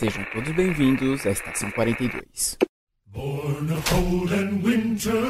[0.00, 2.56] Sejam todos bem-vindos à Estação 42.
[3.04, 5.29] Born of cold and winter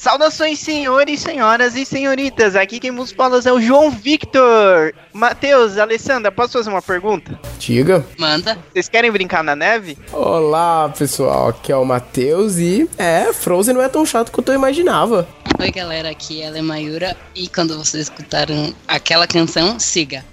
[0.00, 2.56] Saudações, senhores, senhoras e senhoritas.
[2.56, 4.94] Aqui quem vos fala é o João Victor.
[5.12, 7.38] Matheus, Alessandra, posso fazer uma pergunta?
[7.58, 8.02] Diga.
[8.18, 8.56] Manda.
[8.72, 9.98] Vocês querem brincar na neve?
[10.10, 11.48] Olá, pessoal.
[11.48, 15.28] Aqui é o Matheus e é, Frozen não é tão chato quanto eu imaginava.
[15.58, 16.08] Oi, galera.
[16.08, 17.14] Aqui é a Mayura.
[17.34, 20.24] E quando vocês escutaram aquela canção, siga.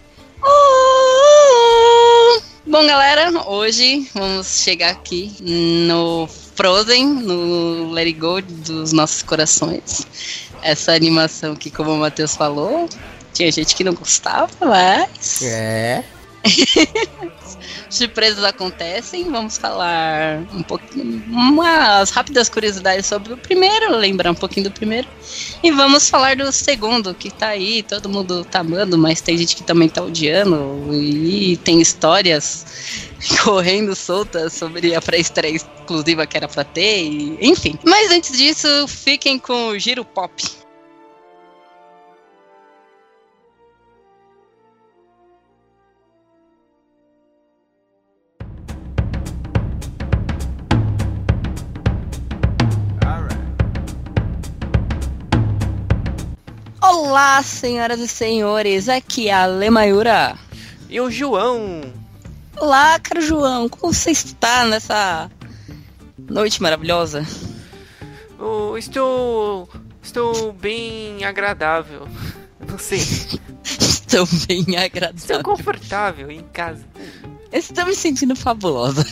[2.69, 10.05] Bom, galera, hoje vamos chegar aqui no Frozen, no Let It Go dos nossos corações.
[10.61, 12.89] Essa animação que, como o Matheus falou,
[13.33, 15.41] tinha gente que não gostava, mas.
[15.43, 16.03] É.
[17.89, 24.65] Surpresas acontecem, vamos falar um pouquinho, umas rápidas curiosidades sobre o primeiro, lembrar um pouquinho
[24.65, 25.07] do primeiro,
[25.63, 29.55] e vamos falar do segundo, que tá aí, todo mundo tá amando, mas tem gente
[29.55, 32.65] que também tá odiando, e tem histórias
[33.43, 37.79] correndo soltas sobre a pré-estreia exclusiva que era pra ter, e, enfim.
[37.85, 40.66] Mas antes disso, fiquem com o Giro Pop.
[57.09, 60.37] Olá, senhoras e senhores, aqui é a Lemayura.
[60.89, 61.81] E o João?
[62.57, 65.31] Olá, caro João, como você está nessa
[66.29, 67.25] noite maravilhosa?
[68.37, 69.69] Oh, estou.
[70.03, 72.09] Estou bem agradável.
[72.69, 72.99] Não sei.
[73.63, 75.43] Estou bem Estou agradável.
[75.43, 76.83] confortável em casa.
[77.53, 79.05] Estou me sentindo fabulosa.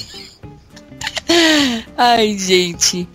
[1.97, 3.07] Ai, gente.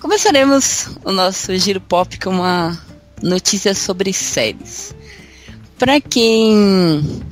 [0.00, 2.83] Começaremos o nosso giro pop com uma
[3.24, 4.94] notícia sobre séries.
[5.78, 7.22] Pra quem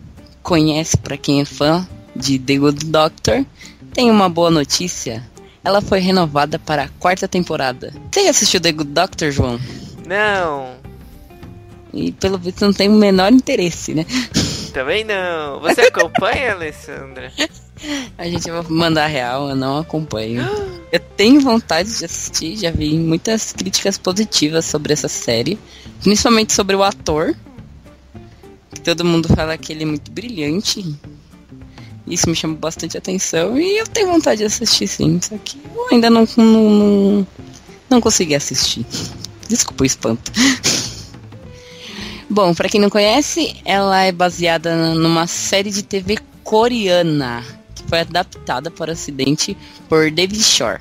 [0.43, 1.87] conhece, pra quem é fã
[2.17, 3.45] de The Good Doctor,
[3.95, 5.23] tem uma boa notícia.
[5.63, 7.93] Ela foi renovada para a quarta temporada.
[8.11, 9.61] Você já assistiu The Good Doctor, João?
[10.07, 10.75] Não,
[11.95, 14.05] E pelo visto não tem o menor interesse, né?
[14.73, 15.61] também não.
[15.61, 17.31] Você acompanha, Alessandra?
[18.17, 20.43] A gente vai mandar real, eu não acompanho.
[20.91, 25.59] Eu tenho vontade de assistir, já vi muitas críticas positivas sobre essa série,
[26.03, 27.35] principalmente sobre o ator.
[28.73, 30.95] Que todo mundo fala que ele é muito brilhante.
[32.07, 35.89] Isso me chama bastante atenção e eu tenho vontade de assistir sim, só que eu
[35.93, 37.27] ainda não, não, não,
[37.89, 38.85] não consegui assistir.
[39.49, 40.33] Desculpa o espanto.
[42.29, 47.45] Bom, pra quem não conhece, ela é baseada numa série de TV coreana
[47.93, 49.55] foi adaptada para o ocidente
[49.87, 50.81] por David Shore,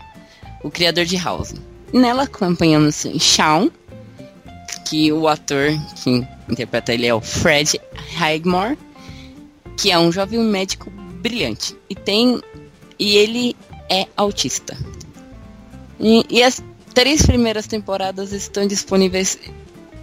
[0.63, 1.53] o criador de House.
[1.91, 3.69] Nela acompanhamos Shawn,
[4.85, 7.81] que o ator que interpreta ele é o Fred
[8.15, 8.77] Highmore,
[9.75, 12.39] que é um jovem médico brilhante e tem
[12.97, 13.57] e ele
[13.89, 14.77] é autista.
[15.99, 19.37] E, e as três primeiras temporadas estão disponíveis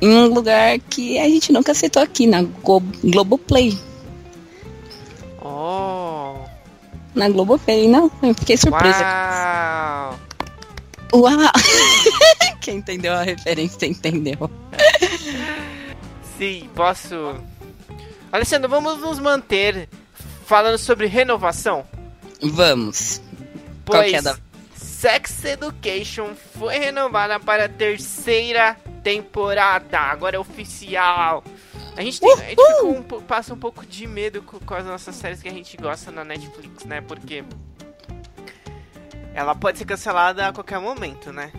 [0.02, 3.78] em um lugar que a gente nunca aceitou aqui, na Go Globoplay.
[5.40, 6.07] Oh,
[7.18, 9.02] Na Globoplay, não, eu fiquei surpresa.
[9.02, 10.18] uau.
[11.14, 11.52] Uau!
[12.62, 14.48] Quem entendeu a referência entendeu.
[16.38, 17.34] Sim, posso.
[18.30, 19.88] Alessandra, vamos nos manter
[20.46, 21.84] falando sobre renovação.
[22.42, 23.20] Vamos.
[23.84, 24.36] Qual Pois é da-
[24.76, 29.98] Sex Education foi renovada para a terceira temporada.
[29.98, 31.42] Agora é oficial.
[31.98, 35.16] A gente, tem, a gente um passa um pouco de medo com, com as nossas
[35.16, 37.00] séries que a gente gosta na Netflix, né?
[37.00, 37.42] Porque
[39.34, 41.50] ela pode ser cancelada a qualquer momento, né?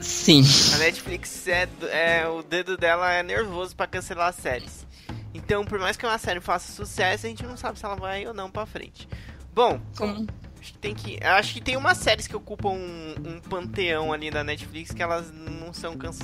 [0.00, 0.42] Sim.
[0.74, 4.86] A Netflix é, é o dedo dela é nervoso pra cancelar as séries.
[5.34, 8.26] Então, por mais que uma série faça sucesso, a gente não sabe se ela vai
[8.26, 9.06] ou não pra frente.
[9.54, 10.26] Bom, Como?
[10.58, 14.30] acho que tem que, acho que tem umas séries que ocupam um, um panteão ali
[14.30, 16.16] da Netflix que elas não são canc,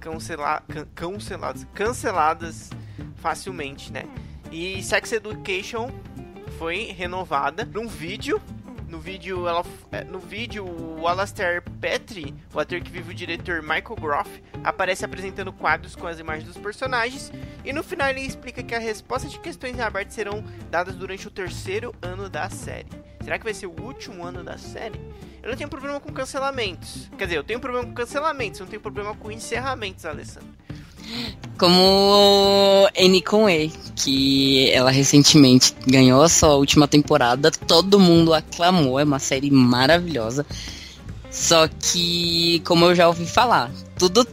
[0.00, 2.70] cancela, can- canceladas, canceladas
[3.16, 4.04] facilmente, né?
[4.50, 5.90] E Sex Education
[6.58, 8.40] foi renovada num vídeo.
[8.88, 9.62] No vídeo, ela,
[9.92, 15.04] é, no vídeo, o Alastair Petrie, o ator que vive o diretor Michael Groff, aparece
[15.04, 17.30] apresentando quadros com as imagens dos personagens.
[17.62, 21.28] E no final ele explica que a resposta de questões em aberto serão dadas durante
[21.28, 22.88] o terceiro ano da série.
[23.22, 24.98] Será que vai ser o último ano da série?
[25.42, 27.08] Eu não tenho problema com cancelamentos.
[27.16, 30.48] Quer dizer, eu tenho problema com cancelamentos, eu não tenho problema com encerramentos, Alessandro.
[31.58, 39.04] Como Annie Conway, que ela recentemente ganhou a sua última temporada, todo mundo aclamou, é
[39.04, 40.44] uma série maravilhosa.
[41.30, 44.26] Só que, como eu já ouvi falar, tudo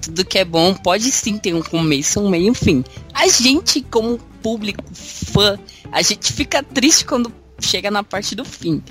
[0.00, 2.84] tudo que é bom pode sim ter um começo, um meio e um fim.
[3.12, 5.58] A gente, como público, fã,
[5.90, 8.82] a gente fica triste quando chega na parte do fim.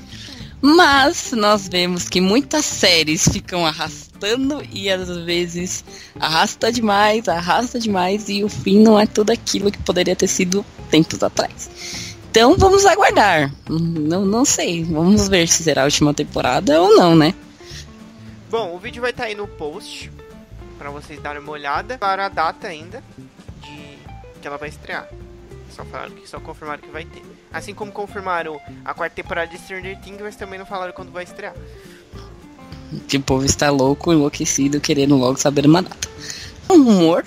[0.62, 5.84] Mas nós vemos que muitas séries ficam arrastando e às vezes
[6.20, 10.66] arrasta demais, arrasta demais e o fim não é tudo aquilo que poderia ter sido
[10.90, 11.70] tempos atrás.
[12.32, 13.54] Então vamos aguardar.
[13.70, 14.84] Não, não sei.
[14.84, 17.34] Vamos ver se será a última temporada ou não, né?
[18.50, 20.12] Bom, o vídeo vai estar aí no post
[20.78, 23.04] para vocês darem uma olhada para a data ainda
[23.62, 23.98] de
[24.42, 25.08] que ela vai estrear.
[25.76, 27.22] Só falaram que só confirmaram que vai ter.
[27.52, 31.26] Assim como confirmaram a quarta temporada de Stranger Things, mas também não falaram quando vai
[31.26, 31.54] estrear.
[33.08, 36.08] Que o povo está louco, enlouquecido, querendo logo saber uma data.
[36.70, 37.26] Um rumor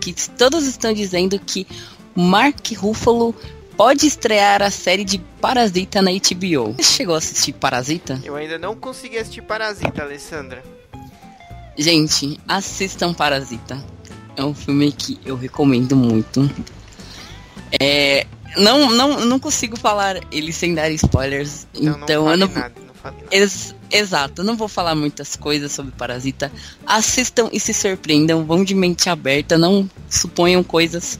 [0.00, 1.66] que todos estão dizendo que
[2.14, 3.34] Mark Ruffalo
[3.74, 6.74] pode estrear a série de Parasita na HBO.
[6.74, 8.20] Você chegou a assistir Parasita?
[8.22, 10.62] Eu ainda não consegui assistir Parasita, Alessandra.
[11.76, 13.82] Gente, assistam Parasita.
[14.36, 16.48] É um filme que eu recomendo muito.
[17.80, 18.26] É,
[18.56, 21.66] não, não, não consigo falar ele sem dar spoilers.
[21.74, 22.48] Então, então não eu não.
[22.48, 23.28] nada, não fale nada.
[23.30, 26.50] Ex- exato, eu não vou falar muitas coisas sobre Parasita.
[26.86, 31.18] Assistam e se surpreendam, vão de mente aberta, não suponham coisas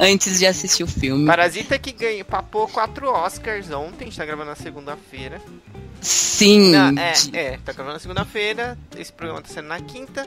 [0.00, 1.26] antes de assistir o filme.
[1.26, 5.40] Parasita que ganhou, papou quatro Oscars ontem, a gente tá gravando na segunda-feira.
[6.00, 10.26] Sim, Não, é, é, tá gravando na segunda-feira, esse programa tá sendo na quinta,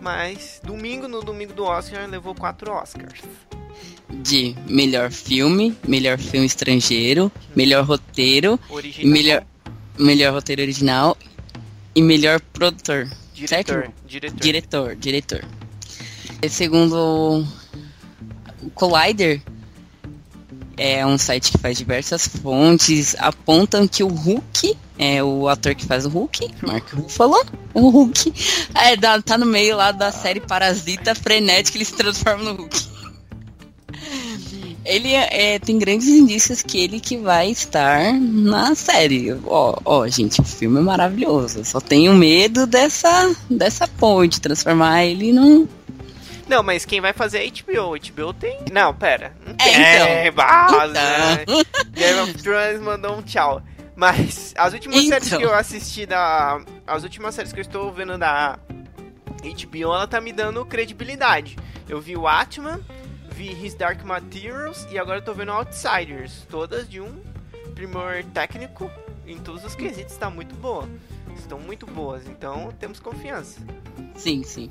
[0.00, 3.20] mas domingo, no domingo do Oscar, levou quatro Oscars.
[4.22, 9.46] De melhor filme, melhor filme estrangeiro, melhor roteiro, Original, melhor,
[9.98, 11.16] melhor roteiro original
[11.94, 13.08] e melhor produtor.
[13.34, 13.92] diretor, certo?
[14.06, 14.40] diretor.
[14.40, 15.44] Diretor, diretor.
[16.42, 17.46] E Segundo
[18.62, 19.40] o Collider,
[20.76, 25.84] é um site que faz diversas fontes, apontam que o Hulk, é o ator que
[25.84, 28.32] faz o Hulk, Mark Ruffalo, o Hulk,
[28.74, 32.93] é, tá no meio lá da série Parasita frenética, ele se transforma no Hulk.
[34.84, 39.32] Ele é, tem grandes indícios que ele que vai estar na série.
[39.46, 41.64] Ó, ó, gente, o filme é maravilhoso.
[41.64, 45.66] Só tenho medo dessa, dessa ponte, transformar ele num.
[46.46, 47.96] Não, mas quem vai fazer é a HBO.
[47.98, 48.58] HBO tem.
[48.70, 49.32] Não, pera.
[49.46, 50.34] Não É, então.
[50.34, 50.92] base, Então.
[50.92, 51.44] né?
[51.94, 53.62] Game of Thrones mandou um tchau.
[53.96, 55.08] Mas as últimas Então.
[55.08, 56.60] séries que eu assisti da.
[56.86, 58.58] As últimas séries que eu estou vendo da
[59.42, 61.56] HBO, ela tá me dando credibilidade.
[61.88, 62.80] Eu vi o Atman,
[63.34, 66.46] vi His Dark Materials e agora tô vendo Outsiders.
[66.48, 67.12] Todas de um
[67.74, 68.88] primor técnico
[69.26, 70.88] em todos os quesitos, tá muito boa.
[71.36, 73.60] Estão muito boas, então temos confiança.
[74.14, 74.70] Sim, sim.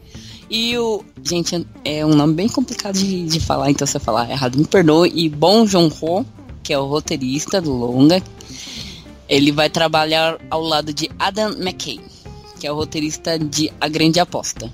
[0.50, 1.04] E o.
[1.22, 4.66] Gente, é um nome bem complicado de, de falar, então se eu falar errado, me
[4.66, 5.12] perdoe.
[5.14, 6.26] E Bong Joon-ho,
[6.64, 8.24] que é o roteirista do longa,
[9.28, 12.00] ele vai trabalhar ao lado de Adam McKay,
[12.60, 14.72] que é o roteirista de A Grande Aposta.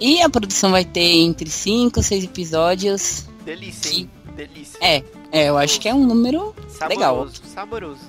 [0.00, 3.24] E a produção vai ter entre 5 e 6 episódios.
[3.44, 4.10] Delícia, hein?
[4.34, 4.78] Delícia.
[4.80, 5.02] É,
[5.32, 6.54] é, eu acho que é um número
[6.88, 7.14] legal.
[7.16, 8.00] Saboroso, saboroso.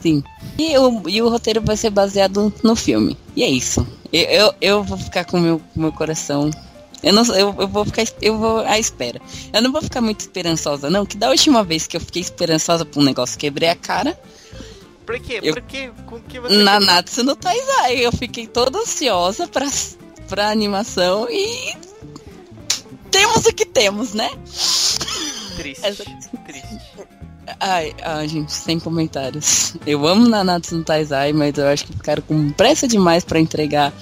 [0.00, 0.22] Sim.
[0.56, 3.16] E o, e o roteiro vai ser baseado no filme.
[3.34, 3.86] E é isso.
[4.12, 6.50] Eu, eu, eu vou ficar com o meu, meu coração.
[7.02, 9.20] Eu, não, eu, eu vou ficar eu vou à espera.
[9.52, 11.04] Eu não vou ficar muito esperançosa, não.
[11.06, 14.18] Que da última vez que eu fiquei esperançosa por um negócio, quebrei a cara.
[15.06, 15.40] Por quê?
[15.42, 15.90] Eu- Por quê?
[16.06, 16.56] Com que você.
[16.56, 18.04] Na Natsu no Taizai.
[18.04, 19.66] Eu fiquei toda ansiosa pra,
[20.28, 21.74] pra animação e.
[23.10, 24.30] Temos o que temos, né?
[25.56, 25.84] Triste.
[25.84, 26.04] Essa-
[26.46, 26.78] Triste.
[27.60, 29.74] Ai, ai, gente, sem comentários.
[29.86, 33.92] Eu amo Nanatsu no Taizai, mas eu acho que ficaram com pressa demais pra entregar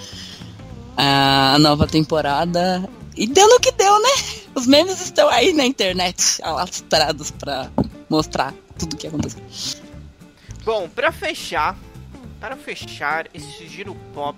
[0.97, 2.89] a nova temporada.
[3.17, 4.11] E deu no que deu, né?
[4.55, 7.71] Os memes estão aí na internet, alastrados pra
[8.11, 9.41] mostrar tudo o que aconteceu.
[10.65, 11.79] Bom, pra fechar.
[12.41, 14.37] Para fechar esse giro pop.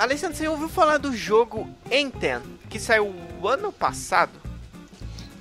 [0.00, 2.40] Alessandro, você ouviu falar do jogo Enten,
[2.70, 4.32] que saiu o ano passado?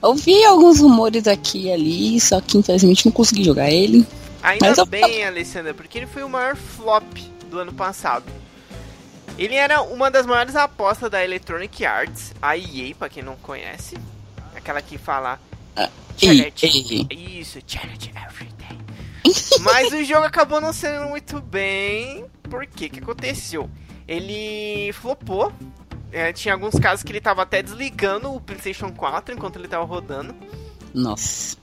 [0.01, 4.05] Ouvi alguns rumores aqui e ali, só que infelizmente não consegui jogar ele.
[4.43, 7.05] Ainda Mas eu- bem, Alessandra, porque ele foi o maior flop
[7.49, 8.25] do ano passado.
[9.37, 13.95] Ele era uma das maiores apostas da Electronic Arts, a EA, pra quem não conhece.
[14.53, 15.39] Aquela que fala.
[16.17, 17.07] Charity.
[17.09, 18.77] e, Isso, charity everything.
[19.61, 22.25] Mas o jogo acabou não sendo muito bem.
[22.43, 22.87] Por quê?
[22.87, 23.69] O que aconteceu?
[24.09, 25.53] Ele flopou.
[26.11, 29.85] É, tinha alguns casos que ele tava até desligando o PlayStation 4 enquanto ele tava
[29.85, 30.33] rodando.
[30.93, 31.55] nossa.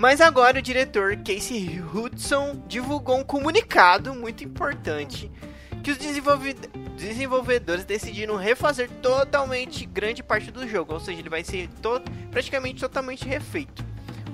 [0.00, 5.30] Mas agora o diretor Casey Hudson divulgou um comunicado muito importante
[5.82, 6.54] que os desenvolve-
[6.96, 12.80] desenvolvedores decidiram refazer totalmente grande parte do jogo, ou seja, ele vai ser to praticamente
[12.80, 13.84] totalmente refeito.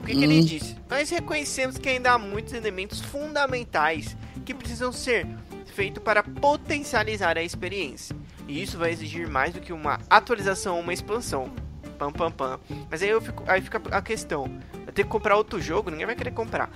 [0.03, 0.45] O que, que ele Hum.
[0.45, 0.77] disse?
[0.89, 5.27] Nós reconhecemos que ainda há muitos elementos fundamentais que precisam ser
[5.75, 8.17] feitos para potencializar a experiência.
[8.47, 11.51] E isso vai exigir mais do que uma atualização ou uma expansão.
[11.99, 12.61] Pam, pam, pam.
[12.91, 14.45] Mas aí, eu fico, aí fica a questão.
[14.73, 15.91] Vai ter que comprar outro jogo?
[15.91, 16.71] Ninguém vai querer comprar.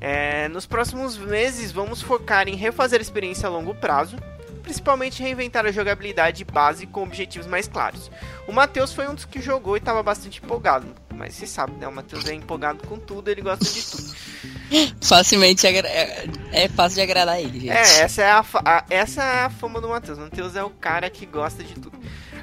[0.00, 4.16] É, nos próximos meses, vamos focar em refazer a experiência a longo prazo.
[4.64, 8.10] Principalmente reinventar a jogabilidade base com objetivos mais claros.
[8.48, 10.86] O Matheus foi um dos que jogou e estava bastante empolgado.
[11.14, 11.86] Mas você sabe, né?
[11.86, 14.14] O Matheus é empolgado com tudo, ele gosta de tudo.
[15.06, 17.70] Facilmente é, é fácil de agradar ele, gente.
[17.70, 20.18] É, essa é a, a- essa é a fama do Matheus.
[20.18, 21.92] O Matheus é o cara que gosta de tudo.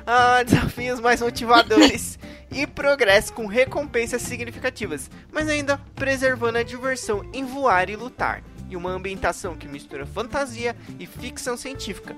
[0.05, 2.17] Ah, desafios mais motivadores
[2.51, 8.43] e progresso com recompensas significativas, mas ainda preservando a diversão em voar e lutar.
[8.71, 12.15] E uma ambientação que mistura fantasia e ficção científica.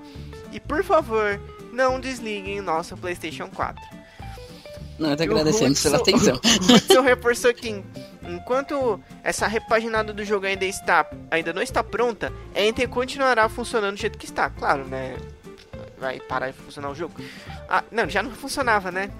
[0.52, 1.40] E por favor,
[1.72, 3.82] não desliguem nosso PlayStation 4.
[4.98, 6.40] Nós agradecemos pela atenção.
[6.70, 7.82] O Hudson reforçou que
[8.22, 13.96] enquanto essa repaginada do jogo ainda está ainda não está pronta, a Enter continuará funcionando
[13.96, 14.48] do jeito que está.
[14.48, 15.16] Claro, né?
[15.98, 17.14] Vai parar de funcionar o jogo.
[17.68, 19.10] Ah, não, já não funcionava, né?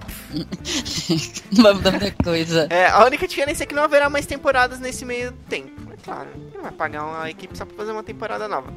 [1.51, 2.67] Não vai mudar muita coisa.
[2.69, 5.93] É, a única diferença é que não haverá mais temporadas nesse meio tempo.
[5.93, 8.73] É claro, não vai pagar uma equipe só pra fazer uma temporada nova.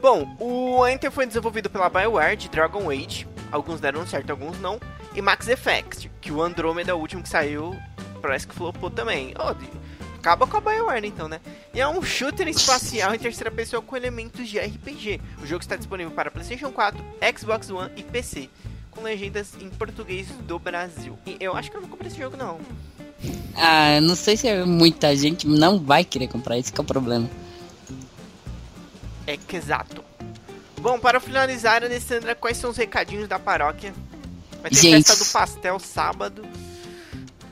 [0.00, 3.26] Bom, o Enter foi desenvolvido pela BioWare de Dragon Age.
[3.50, 4.80] Alguns deram certo, alguns não.
[5.14, 7.76] E Max Effect, que o Andromeda, o último que saiu,
[8.20, 9.34] parece que flopou também.
[9.38, 9.54] Oh,
[10.26, 11.40] acaba com a BioWare então, né?
[11.72, 15.20] E é um shooter espacial em terceira pessoa com elementos de RPG.
[15.40, 17.02] O jogo está disponível para PlayStation 4,
[17.38, 18.50] Xbox One e PC.
[18.90, 21.16] Com legendas em português do Brasil.
[21.24, 22.58] E eu acho que eu não comprei esse jogo, não.
[23.54, 27.30] Ah, não sei se muita gente não vai querer comprar, esse que é o problema.
[29.28, 30.02] É que exato.
[30.80, 33.94] Bom, para finalizar, Alessandra, quais são os recadinhos da paróquia?
[34.60, 35.06] Vai ter Gente.
[35.06, 36.42] festa do pastel sábado.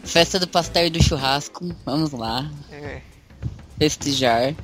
[0.05, 3.01] Festa do pastel e do churrasco, vamos lá, É.
[3.79, 4.55] festejar.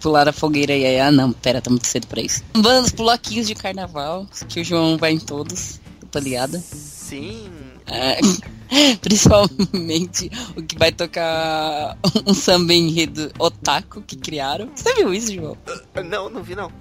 [0.00, 2.42] Pular a fogueira e aí, ah não, pera, tá muito cedo pra isso.
[2.52, 6.58] Vamos bloquinhos de carnaval, que o João vai em todos, tô ligada.
[6.58, 7.48] Sim.
[7.86, 8.18] É,
[9.00, 11.96] principalmente o que vai tocar
[12.26, 14.68] um samba enredo otaku que criaram.
[14.74, 15.56] Você viu isso, João?
[16.04, 16.72] Não, não vi não.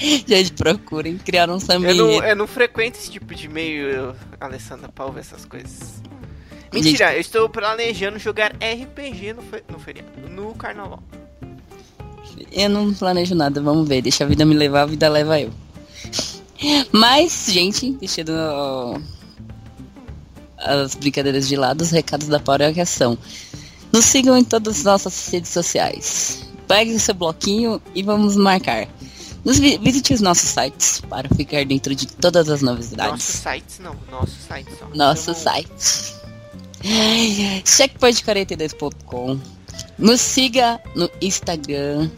[0.00, 2.26] Gente, procurem, criaram um samba Eu não, enredo.
[2.26, 6.00] eu não frequento esse tipo de meio, Alessandra, ouvir essas coisas.
[6.72, 11.02] Mentira, eu estou planejando jogar RPG no, fe- no feriado, no carnaval.
[12.52, 14.02] Eu não planejo nada, vamos ver.
[14.02, 15.50] Deixa a vida me levar, a vida leva eu.
[16.92, 18.32] Mas, gente, deixando
[20.56, 23.16] as brincadeiras de lado, os recados da paróquia são.
[23.92, 26.42] Nos sigam em todas as nossas redes sociais.
[26.66, 28.86] Pegue o seu bloquinho e vamos marcar.
[29.44, 33.22] Nos vi- visite os nossos sites para ficar dentro de todas as Nossos novidades.
[33.24, 34.86] sites não, nosso site só.
[34.94, 36.17] Nosso Eu não- site.
[36.82, 39.38] Checkpoint42.com.
[39.98, 42.10] Nos siga no Instagram.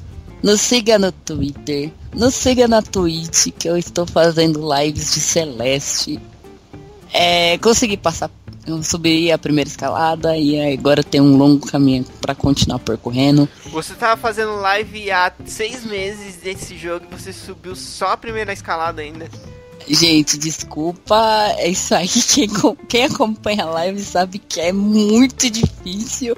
[0.43, 1.90] Nos siga no Twitter.
[2.14, 6.21] Nos siga na Twitch, que eu estou fazendo lives de Celeste.
[7.12, 8.31] É, consegui passar.
[8.67, 13.49] Eu subi a primeira escalada e agora tem um longo caminho para continuar percorrendo.
[13.73, 18.52] Você tava fazendo live há seis meses desse jogo e você subiu só a primeira
[18.52, 19.29] escalada ainda.
[19.89, 22.09] Gente, desculpa, é isso aí.
[22.09, 22.49] Quem,
[22.89, 26.37] quem acompanha a live sabe que é muito difícil.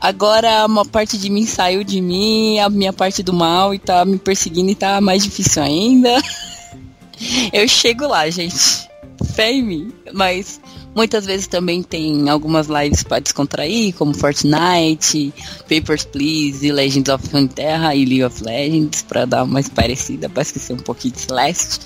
[0.00, 4.04] Agora uma parte de mim saiu de mim, a minha parte do mal e tá
[4.04, 6.10] me perseguindo e tá mais difícil ainda.
[7.52, 8.88] Eu chego lá, gente.
[9.34, 9.92] Fé em mim.
[10.12, 10.60] Mas
[10.94, 15.32] muitas vezes também tem algumas lives para descontrair, como Fortnite,
[15.68, 20.74] Papers, Please, Legends of Runeterra e League of Legends, para dar mais parecida, para esquecer
[20.74, 21.80] um pouquinho de Celeste.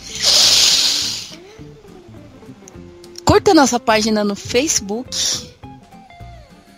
[3.41, 5.51] Curta nossa página no Facebook.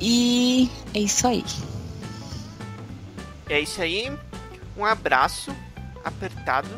[0.01, 1.45] E é isso aí.
[3.49, 4.13] É isso aí.
[4.77, 5.53] Um abraço
[6.05, 6.69] apertado.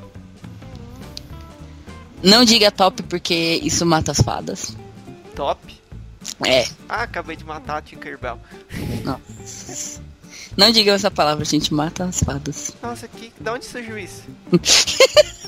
[2.23, 4.75] Não diga top porque isso mata as fadas.
[5.37, 5.61] Top.
[6.47, 8.41] É, Ah, acabei de matar a Tinkerbell.
[9.05, 10.01] nossa.
[10.57, 12.73] Não diga essa palavra, gente, mata as fadas.
[12.83, 14.23] Nossa, que, da onde surgiu isso?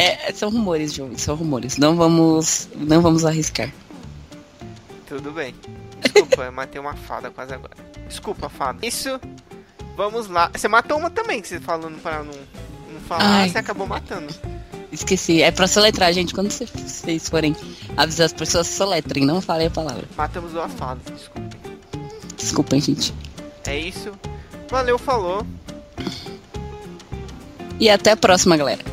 [0.00, 1.76] É, são rumores, João, são rumores.
[1.76, 3.72] Não vamos, não vamos arriscar.
[5.06, 5.54] Tudo bem.
[6.00, 7.74] Desculpa, eu matei uma fada quase agora.
[8.08, 8.86] Desculpa, fada.
[8.86, 9.20] Isso.
[9.96, 10.50] Vamos lá.
[10.54, 12.32] Você matou uma também, que você falando para não,
[12.92, 13.24] não falar.
[13.24, 13.48] Ai.
[13.48, 14.32] Você acabou matando.
[14.92, 16.32] Esqueci, é pra soletrar, gente.
[16.32, 17.56] Quando cê- vocês forem
[17.96, 20.04] avisar as pessoas, soletrem, não falem a palavra.
[20.16, 21.60] Matamos duas fadas, desculpem.
[22.36, 23.12] Desculpem, gente.
[23.66, 24.12] É isso.
[24.70, 25.44] Valeu, falou.
[27.80, 28.84] E até a próxima, galera.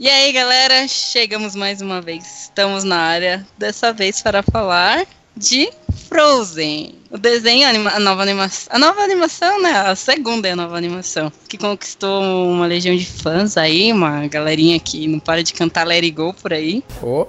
[0.00, 2.44] E aí, galera, chegamos mais uma vez.
[2.44, 5.04] Estamos na área, dessa vez para falar
[5.36, 5.70] de
[6.08, 6.94] Frozen.
[7.10, 9.72] O desenho, a, anima- a nova animação, a nova animação, né?
[9.72, 14.80] A segunda é a nova animação, que conquistou uma legião de fãs aí, uma galerinha
[14.80, 17.26] que não para de cantar Let It Go por aí, Pô,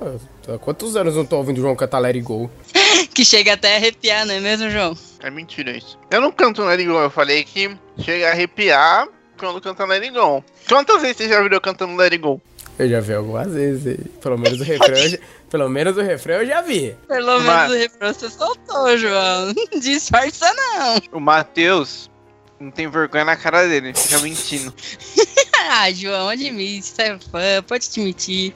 [0.48, 2.50] há quantos anos eu não tô ouvindo o João cantar Let It Go?
[3.14, 4.98] que chega até a arrepiar, não é mesmo, João?
[5.20, 6.00] É mentira isso.
[6.10, 10.04] Eu não canto Let It Go, eu falei que chega a arrepiar quando canta Let
[10.04, 10.42] It Go.
[10.70, 12.40] Quantas vezes você já viu eu cantando Let It Go?
[12.82, 13.98] Eu já vi algumas vezes.
[14.22, 15.18] Pelo menos o refrão, eu já-
[15.50, 16.96] pelo menos o refrão eu já vi.
[17.08, 19.54] Pelo Mas- menos o refrão você soltou, João.
[19.80, 21.00] Disfarça não.
[21.12, 22.10] O Matheus
[22.60, 24.74] não tem vergonha na cara dele, fica mentindo.
[25.74, 28.54] Ah, João, admite, você é fã, pode admitir.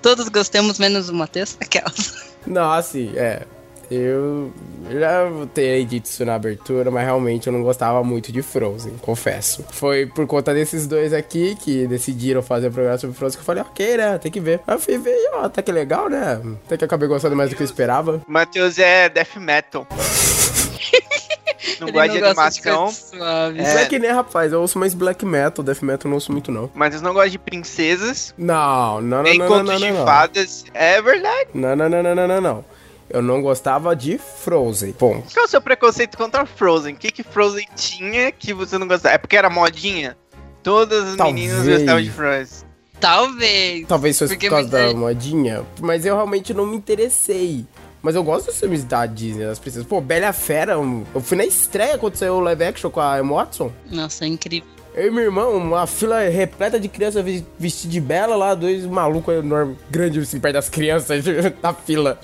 [0.00, 1.54] Todos gostamos, menos o Matheus.
[1.60, 2.30] Aquelas.
[2.46, 3.42] Não, assim, é.
[3.90, 4.52] Eu
[4.90, 9.64] já terei dito isso na abertura, mas realmente eu não gostava muito de Frozen, confesso.
[9.70, 13.46] Foi por conta desses dois aqui que decidiram fazer o programa sobre Frozen que eu
[13.46, 14.18] falei, ok, né?
[14.18, 14.60] Tem que ver.
[14.66, 16.40] Aí eu fui ver e, ó, até que legal, né?
[16.66, 18.20] Até que eu acabei gostando mais do que eu esperava.
[18.26, 19.86] Matheus é death metal.
[21.80, 22.90] não gosta de animação.
[22.90, 23.66] suaves.
[23.66, 23.82] É.
[23.82, 26.50] É que nem, rapaz, eu ouço mais black metal, death metal eu não ouço muito,
[26.50, 26.70] não.
[26.74, 29.98] Matheus não gosta de princesas, Não, não, não, nem não, não, contos não, de não,
[29.98, 30.06] não.
[30.06, 30.64] fadas.
[30.74, 31.50] É verdade.
[31.54, 32.64] Não, não, não, não, não, não, não.
[33.08, 34.92] Eu não gostava de Frozen.
[34.92, 35.32] Ponto.
[35.32, 36.94] Qual é o seu preconceito contra Frozen?
[36.94, 39.14] O que, que Frozen tinha que você não gostava?
[39.14, 40.16] É porque era modinha?
[40.62, 41.34] Todas as Talvez.
[41.52, 42.66] meninas gostavam de Frozen.
[42.98, 43.86] Talvez.
[43.86, 47.64] Talvez fosse Porque por causa da modinha, mas eu realmente não me interessei.
[48.02, 49.86] Mas eu gosto dos filmes da Disney, das princesas.
[49.86, 53.00] Pô, Bela e a Fera, eu fui na estreia quando saiu o live action com
[53.00, 53.72] a Emma Watson.
[53.90, 54.68] Nossa, é incrível.
[54.94, 58.86] Eu e meu irmão, uma fila repleta de crianças ves- vestidas de Bela lá, dois
[58.86, 61.22] malucos enormes, grandes assim, perto das crianças,
[61.62, 62.18] na fila.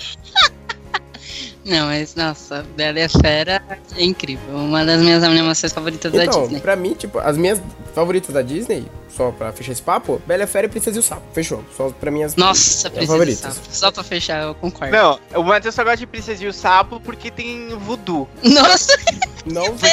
[1.64, 3.62] Não, mas nossa, Bela e a Fera
[3.96, 4.54] é incrível.
[4.54, 6.60] Uma das minhas animações favoritas da Então, Disney.
[6.60, 7.60] pra mim, tipo, as minhas
[7.94, 11.00] favoritas da Disney, só pra fechar esse papo, Bela e a Fera e Princesa e
[11.00, 11.22] o Sapo.
[11.32, 11.64] Fechou.
[11.76, 13.54] Só pra mim as Nossa, minhas Princesa favoritas.
[13.54, 13.66] Sapo.
[13.70, 14.92] Só pra fechar, eu concordo.
[14.92, 18.28] Não, o Matheus só gosta de Princesa e o Sapo porque tem voodoo.
[18.42, 18.98] Nossa,
[19.46, 19.88] Não, Porque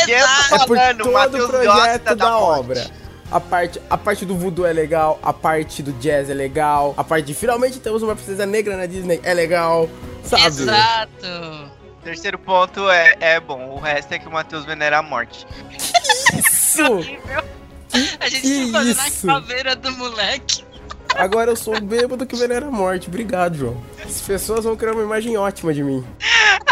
[0.49, 2.60] tô É por o todo o projeto da, da morte.
[2.62, 2.88] obra.
[3.31, 7.03] A parte, a parte do voodoo é legal, a parte do jazz é legal, a
[7.03, 9.87] parte de finalmente temos uma princesa negra na Disney é legal,
[10.23, 10.47] sabe?
[10.47, 11.69] exato.
[12.03, 15.45] Terceiro ponto é, é bom, o resto é que o Matheus venera a morte.
[16.37, 16.81] Isso!
[18.19, 19.29] A gente Que tá fazendo isso?
[19.29, 20.63] a caveira do moleque.
[21.15, 23.07] Agora eu sou o bêbado que venera a morte.
[23.07, 23.81] Obrigado, João.
[24.05, 26.05] As pessoas vão criar uma imagem ótima de mim.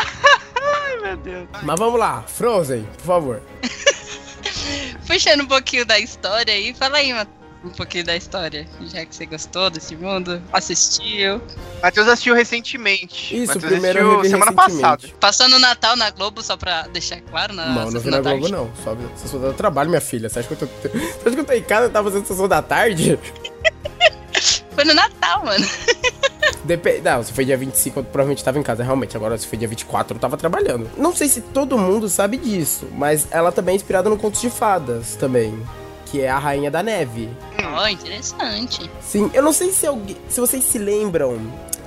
[0.61, 1.47] Ai, meu Deus.
[1.63, 3.41] Mas vamos lá, Frozen, por favor.
[5.07, 7.29] Puxando um pouquinho da história aí, fala aí, Mat-
[7.63, 8.67] um pouquinho da história.
[8.93, 11.41] Já que você gostou desse mundo, assistiu.
[11.81, 13.35] Matheus assistiu recentemente.
[13.35, 15.07] Isso, Matheus primeiro eu assistiu revi semana passada.
[15.19, 18.19] Passou no Natal na Globo, só pra deixar claro, na não, não vi sessão na
[18.21, 18.71] da Globo, não.
[18.83, 18.95] Só
[19.27, 20.29] se eu do trabalho, minha filha.
[20.29, 20.89] Você acha que eu tô, você
[21.25, 23.17] acha que eu tô em casa e tava fazendo sessão da tarde?
[24.75, 25.65] Foi no Natal, mano.
[26.63, 29.15] Dep não, se foi dia 25, eu provavelmente tava em casa, realmente.
[29.15, 30.89] Agora, se foi dia 24, eu tava trabalhando.
[30.97, 34.49] Não sei se todo mundo sabe disso, mas ela também é inspirada no Contos de
[34.49, 35.57] Fadas também.
[36.05, 37.29] Que é a Rainha da Neve.
[37.63, 38.89] Ó, interessante.
[39.01, 41.38] Sim, eu não sei se, alguém, se vocês se lembram.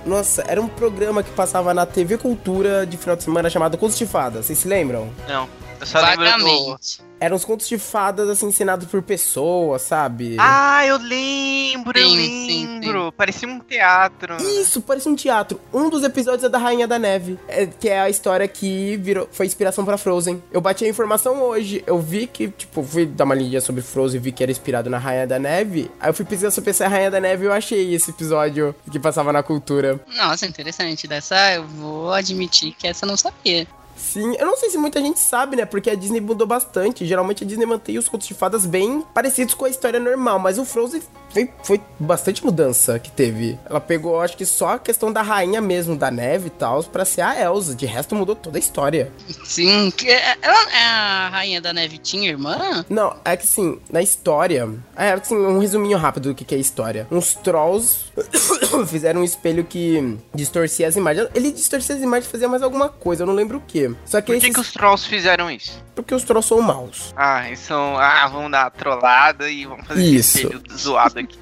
[0.04, 3.98] Nossa, era um programa que passava na TV Cultura de final de semana chamado Contos
[3.98, 4.46] de Fadas.
[4.46, 5.10] Vocês se lembram?
[5.28, 5.48] Não,
[5.80, 6.30] eu só lembro do...
[6.30, 7.00] Vagamente.
[7.18, 10.36] Eram os contos de fadas, assim, ensinados por pessoas, sabe?
[10.38, 13.12] Ah, eu lembro, eu Sim, sim, lembro.
[13.12, 14.36] Parecia um teatro.
[14.42, 15.60] Isso, parece um teatro.
[15.72, 19.28] Um dos episódios é da Rainha da Neve, é- que é a história que virou,
[19.32, 20.42] foi inspiração pra Frozen.
[20.50, 24.18] Eu bati a informação hoje, eu vi que, tipo, fui dar uma lidinha sobre Frozen
[24.18, 25.90] e vi que era inspirado na Rainha da Neve.
[26.00, 28.98] Aí eu fui pesquisar sobre essa Rainha da Neve e eu achei esse episódio que
[28.98, 30.00] passava na cultura.
[30.16, 31.06] Nossa, interessante.
[31.06, 33.66] Dessa eu vou admitir que essa eu não sabia.
[34.00, 35.64] Sim, eu não sei se muita gente sabe, né?
[35.64, 37.06] Porque a Disney mudou bastante.
[37.06, 40.58] Geralmente a Disney mantém os contos de fadas bem parecidos com a história normal, mas
[40.58, 43.58] o Frozen foi, foi bastante mudança que teve.
[43.68, 47.04] Ela pegou, acho que só a questão da rainha mesmo, da neve e tal, pra
[47.04, 47.74] ser a Elsa.
[47.74, 49.12] De resto, mudou toda a história.
[49.44, 52.84] Sim, que é- ela é a Rainha da Neve tinha irmã?
[52.88, 54.68] Não, é que assim, na história.
[54.96, 57.06] É, assim, um resuminho rápido do que que é a história.
[57.10, 58.10] Uns trolls
[58.88, 61.28] fizeram um espelho que distorcia as imagens.
[61.34, 63.94] Ele distorcia as imagens e fazia mais alguma coisa, eu não lembro o que.
[64.04, 64.54] Só que, Por que, esses...
[64.54, 65.82] que os trolls fizeram isso?
[65.94, 67.12] Porque os trolls são maus.
[67.16, 67.96] Ah, eles são.
[67.96, 70.38] Ah, vamos dar uma trollada e vamos fazer Isso.
[70.38, 71.38] espelho zoado aqui.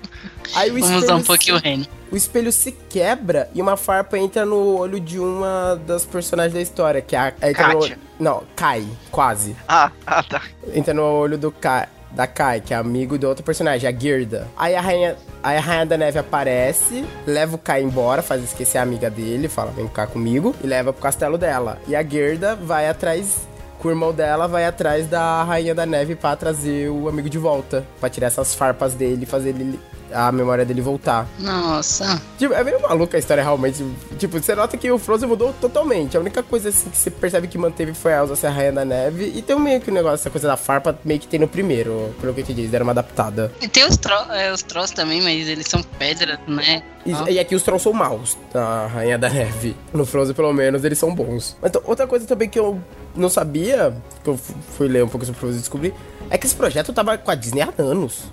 [0.55, 1.87] Aí o Vamos espelho dar um se- pouquinho o reino.
[2.11, 6.61] O espelho se quebra e uma farpa entra no olho de uma das personagens da
[6.61, 7.33] história, que é a.
[7.51, 7.81] Entra no
[8.19, 9.55] Não, Kai, quase.
[9.69, 10.43] Ah, ah tá.
[10.75, 11.87] Entra no olho do Kai.
[12.11, 14.49] Da Kai, que é amigo do outro personagem, a Girda.
[14.57, 18.79] Aí a rainha, aí a rainha da neve aparece, leva o Kai embora, faz esquecer
[18.79, 21.79] a amiga dele, fala, vem cá comigo, e leva pro castelo dela.
[21.87, 23.47] E a Girda vai atrás,
[23.87, 27.85] o irmão dela, vai atrás da rainha da neve pra trazer o amigo de volta.
[28.01, 29.79] Pra tirar essas farpas dele e fazer ele
[30.13, 31.27] a memória dele voltar.
[31.39, 32.21] Nossa.
[32.39, 33.85] Tipo, é meio maluca a história realmente.
[34.19, 36.17] Tipo, você nota que o Frozen mudou totalmente.
[36.17, 38.73] A única coisa assim que você percebe que manteve foi a Elsa ser a rainha
[38.73, 39.33] da neve.
[39.35, 42.15] E tem meio que o negócio, essa coisa da farpa, meio que tem no primeiro,
[42.21, 43.53] pelo que eu te disse, deram uma adaptada.
[43.61, 46.83] E tem os, tro é, os trolls também, mas eles são pedras, né?
[47.05, 49.77] E, e aqui os trolls são maus, a Rainha da Neve.
[49.93, 51.57] No Frozen, pelo menos, eles são bons.
[51.63, 52.81] Então, outra coisa também que eu
[53.19, 55.95] não sabia, que eu fu- fui ler um pouco sobre o e descobri,
[56.31, 58.25] é que esse projeto tava com a Disney há anos.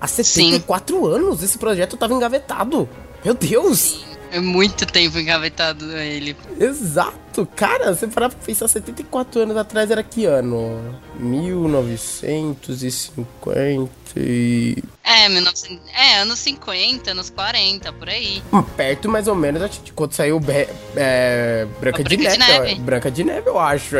[0.00, 2.88] Há 74 anos esse projeto tava engavetado.
[3.24, 4.04] Meu Deus!
[4.32, 6.36] É muito tempo engavetado ele.
[6.58, 7.19] Exato!
[7.56, 10.78] Cara, você parar pra pensar, 74 anos atrás era que ano?
[11.18, 14.76] 1950 e...
[15.04, 18.42] É, 1900, é, anos 50, anos 40, por aí.
[18.52, 22.38] Hum, Perto mais ou menos acho que quando saiu Be- é, Branca, de, Branca de
[22.38, 22.80] Neve, Neve.
[22.80, 22.84] ó.
[22.84, 23.96] Branca de Neve, eu acho.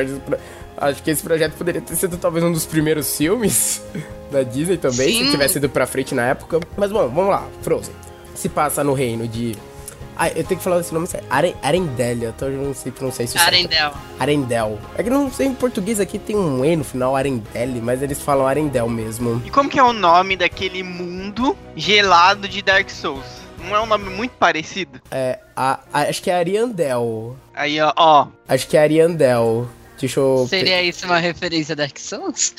[0.77, 3.83] Acho que esse projeto poderia ter sido talvez um dos primeiros filmes
[4.33, 5.31] da Disney também, se Sim.
[5.31, 6.59] tivesse ido pra frente na época.
[6.77, 7.95] Mas bom, vamos lá, Frozen.
[8.35, 9.57] Se passa no reino de.
[10.23, 11.25] Ah, eu tenho que falar esse nome certo.
[11.31, 13.49] Aren- Arendelle, então eu não sei pronunciar isso certo.
[13.49, 13.95] Arendelle.
[14.19, 14.79] Arendelle.
[14.99, 18.21] É que não sei em português aqui tem um E no final, Arendelle, mas eles
[18.21, 19.41] falam Arendelle mesmo.
[19.47, 23.25] E como que é o nome daquele mundo gelado de Dark Souls?
[23.65, 25.01] Não é um nome muito parecido?
[25.11, 27.35] É, a, a- acho que é Ariandel.
[27.55, 28.27] Aí, ó, ó.
[28.47, 29.69] Acho que é Ariandel.
[29.99, 30.47] Deixa eu.
[30.51, 32.55] Seria isso uma referência a Dark Souls?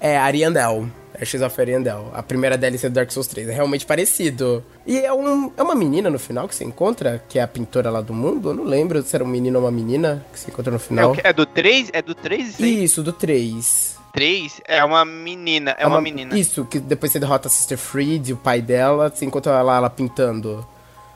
[0.00, 0.86] É, Ariandel.
[1.20, 2.10] Ashes of Ariandel.
[2.14, 3.48] A primeira DLC do Dark Souls 3.
[3.48, 4.64] É realmente parecido.
[4.86, 7.90] E é, um, é uma menina no final que você encontra, que é a pintora
[7.90, 8.50] lá do mundo.
[8.50, 10.80] Eu não lembro se era um menino ou uma menina que você encontra no É,
[10.80, 11.12] final.
[11.12, 11.90] que- é do 3?
[11.92, 12.84] É do 3 isso aí?
[12.84, 13.96] Isso, do 3.
[14.12, 15.76] 3 é uma menina.
[15.78, 16.36] É, uma, menina.
[16.38, 19.90] Isso, que depois você derrota a Sister Freed, o pai dela, você encontra ela, ela
[19.90, 20.66] pintando.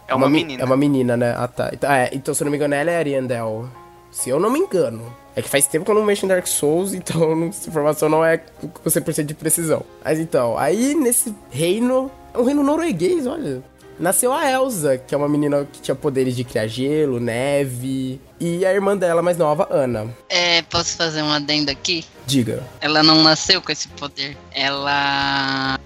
[0.07, 0.63] É uma mi- menina.
[0.63, 1.35] É uma menina, né?
[1.37, 1.71] Ah, tá.
[1.73, 3.69] Então, é, então, se eu não me engano, ela é Ariandel.
[4.11, 5.03] Se eu não me engano.
[5.37, 8.25] É que faz tempo que eu não mexo em Dark Souls, então essa informação não
[8.25, 9.83] é com 100% de precisão.
[10.05, 13.63] Mas então, aí nesse reino, é um reino norueguês, olha.
[13.97, 18.21] Nasceu a Elsa, que é uma menina que tinha poderes de criar gelo, neve.
[18.41, 20.09] E a irmã dela mais nova, Ana.
[20.29, 22.05] É, posso fazer um adendo aqui?
[22.27, 22.61] Diga.
[22.81, 24.37] Ela não nasceu com esse poder.
[24.53, 25.79] Ela.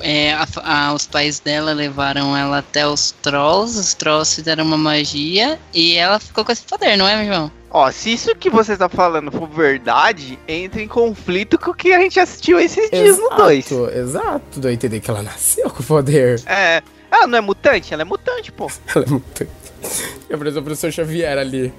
[0.00, 3.78] é, a- a- os pais dela levaram ela até os trolls.
[3.78, 7.50] Os trolls fizeram uma magia e ela ficou com esse poder, não é, meu irmão?
[7.70, 11.92] Ó, se isso que você tá falando for verdade, entra em conflito com o que
[11.92, 13.70] a gente assistiu esses dias no 2.
[13.94, 16.42] Exato, a entender que ela nasceu com poder.
[16.46, 16.82] É.
[17.12, 17.92] Ela não é mutante?
[17.94, 18.68] Ela é mutante, pô.
[18.94, 19.46] Ela é muito.
[20.28, 21.72] Eu pareço o professor Xavier ali.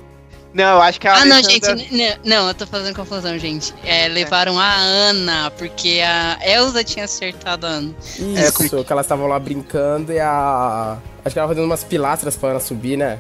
[0.54, 3.38] Não, eu acho que a Ah, não, Alessandra- gente, n- não, eu tô fazendo confusão,
[3.40, 3.74] gente.
[3.86, 7.94] É, levaram a Ana, porque a Elsa tinha acertado a Ana.
[8.20, 10.98] Isso, que elas estavam lá brincando e a.
[11.24, 13.20] Acho que ela fazendo umas pilastras pra Ana subir, né?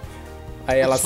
[0.71, 0.99] Aí ela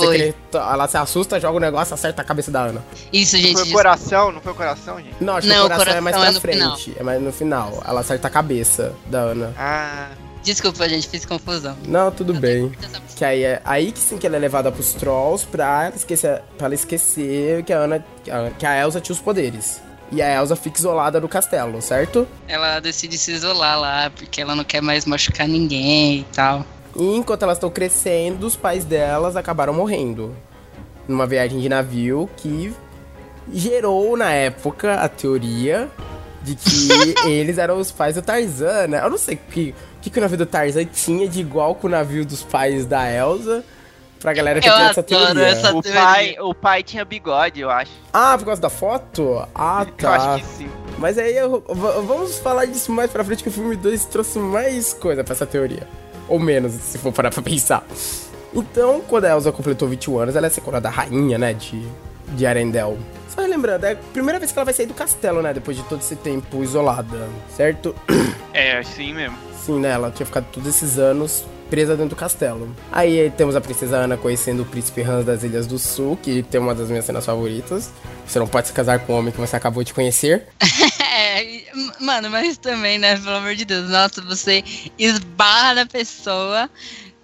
[0.53, 2.83] ela se assusta, joga o negócio, acerta a cabeça da Ana.
[3.11, 3.53] Isso, Não gente.
[3.59, 4.31] foi o coração?
[4.31, 5.15] Não foi o coração, gente?
[5.19, 6.93] Não, acho Não, que o o coração, é mais coração pra é no frente.
[6.99, 7.83] É mais no final.
[7.87, 9.53] Ela acerta a cabeça da Ana.
[9.57, 10.09] Ah.
[10.43, 11.75] Desculpa, gente, fiz confusão.
[11.87, 12.71] Não, tudo bem.
[12.79, 15.95] Essa- Que aí é aí que sim que ela é levada pros trolls pra ela
[15.95, 18.05] esquecer, pra ela esquecer que a Ana.
[18.59, 19.81] Que a Elsa tinha os poderes.
[20.11, 22.27] E a Elsa fica isolada no castelo, certo?
[22.47, 26.63] Ela decide se isolar lá, porque ela não quer mais machucar ninguém e tal.
[26.95, 30.33] E enquanto elas estão crescendo, os pais delas acabaram morrendo.
[31.07, 32.73] Numa viagem de navio que
[33.51, 35.89] gerou na época a teoria
[36.41, 36.89] de que
[37.29, 39.01] eles eram os pais do Tarzan, né?
[39.03, 41.75] Eu não sei o que, o que, que o navio do Tarzan tinha de igual
[41.75, 43.63] com o navio dos pais da Elsa.
[44.19, 45.47] Pra galera que Eu tinha essa teoria.
[45.47, 46.01] essa- O teoria.
[46.01, 47.91] pai, o pai tinha bigode, eu acho.
[48.11, 49.45] Ah, por causa da foto?
[49.53, 50.15] Ah, Eu tá.
[50.15, 50.69] acho que sim.
[50.97, 54.93] Mas aí eu- vamos falar disso mais pra frente que o filme 2 trouxe mais
[54.93, 55.87] coisa pra essa teoria.
[56.27, 57.85] Ou menos, se for parar pra pensar.
[58.53, 61.85] Então, quando a Elsa completou 21 anos, ela é secundada rainha, né, de,
[62.29, 62.97] de Arendelle.
[63.27, 65.83] Só lembrando, é a primeira vez que ela vai sair do castelo, né, depois de
[65.83, 67.93] todo esse tempo isolada, certo?
[68.53, 69.37] É, assim mesmo.
[69.65, 72.69] Sim, né, ela tinha ficado todos esses anos presa dentro do castelo.
[72.91, 76.61] Aí temos a princesa Ana conhecendo o príncipe Hans das Ilhas do Sul, que tem
[76.61, 77.91] uma das minhas cenas favoritas.
[78.25, 80.43] Você não pode se casar com um homem que você acabou de conhecer.
[81.37, 81.65] É,
[81.99, 84.63] mano, mas também, né, pelo amor de Deus, nossa, você
[84.97, 86.69] esbarra na pessoa,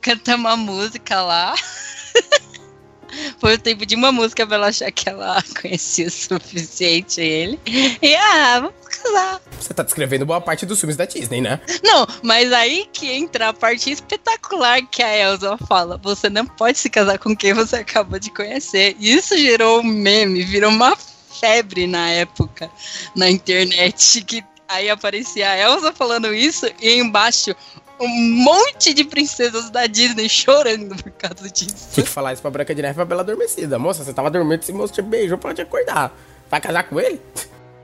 [0.02, 1.56] canta uma música lá.
[3.40, 7.58] Foi o tempo de uma música pra ela achar que ela conhecia o suficiente ele.
[8.02, 9.42] E ah, vamos casar.
[9.58, 11.62] Você tá descrevendo boa parte dos filmes da Disney, né?
[11.82, 15.98] Não, mas aí que entra a parte espetacular que a Elsa fala.
[16.04, 18.94] Você não pode se casar com quem você acabou de conhecer.
[19.00, 20.98] Isso gerou um meme, virou uma
[21.42, 22.72] febre na época
[23.16, 24.22] na internet.
[24.22, 27.54] Que aí aparecia a Elsa falando isso e embaixo
[28.00, 28.08] um
[28.44, 31.90] monte de princesas da Disney chorando por causa disso.
[31.94, 33.78] Tinha que falar isso pra Branca de Neve pra Bela Adormecida.
[33.78, 36.16] Moça, você tava dormindo, esse moço te beijou, pode acordar.
[36.50, 37.22] Vai casar com ele?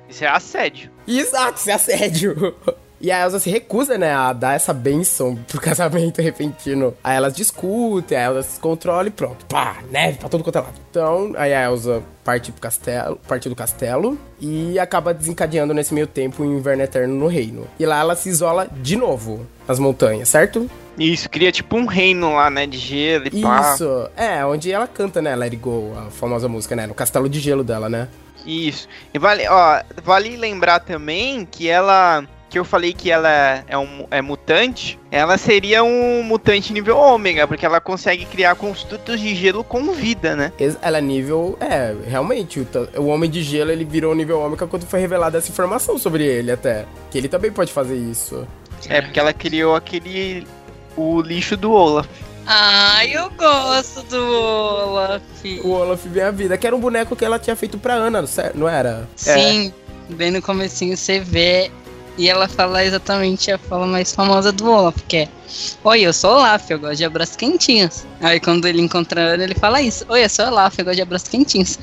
[0.10, 0.92] Isso é assédio.
[1.08, 2.56] Exato, isso é assédio.
[3.00, 6.94] E a Elsa se recusa, né, a dar essa benção pro casamento repentino.
[7.04, 9.46] Aí elas discutem, aí elas se controlam e pronto.
[9.46, 10.74] Pá, neve pra todo quanto é lado.
[10.90, 16.08] Então, aí a Elsa parte pro castelo, parte do castelo e acaba desencadeando nesse meio
[16.08, 17.68] tempo o inverno eterno no reino.
[17.80, 20.70] E lá ela se isola de novo nas montanhas, certo?
[20.98, 22.66] Isso, cria tipo um reino lá, né?
[22.66, 23.74] De gelo e pá.
[23.74, 27.30] Isso, é, onde ela canta, né, Let It Go, a famosa música, né, no castelo
[27.30, 28.08] de gelo dela, né?
[28.46, 28.88] Isso.
[29.14, 32.26] E vale, ó, vale lembrar também que ela.
[32.50, 34.98] Que eu falei que ela é, um, é mutante.
[35.12, 40.36] Ela seria um mutante nível ômega, porque ela consegue criar construtos de gelo com vida,
[40.36, 40.54] né?
[40.82, 41.58] Ela é nível.
[41.60, 42.60] É, realmente.
[42.60, 42.68] O,
[43.02, 46.52] o Homem de Gelo ele virou nível ômega quando foi revelada essa informação sobre ele,
[46.52, 46.86] até.
[47.12, 48.48] Que ele também pode fazer isso.
[48.88, 50.48] É, porque ela criou aquele.
[50.96, 52.08] O lixo do Olaf.
[52.50, 55.22] Ai, eu gosto do Olaf.
[55.64, 58.22] O Olaf vem a vida, que era um boneco que ela tinha feito pra Ana,
[58.22, 59.08] não não era?
[59.18, 59.74] Sim,
[60.10, 61.70] bem no comecinho você vê
[62.18, 65.28] e ela fala exatamente a fala mais famosa do Olaf, que é
[65.84, 68.06] Oi, eu sou o Olaf, eu gosto de abraços quentinhos.
[68.22, 70.06] Aí quando ele encontra a Ana, ele fala isso.
[70.10, 71.80] Oi, eu sou o Olaf, eu gosto de abraços quentinhos.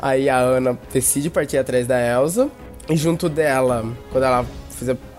[0.00, 2.50] Aí a Ana decide partir atrás da Elsa.
[2.88, 4.46] E junto dela, quando ela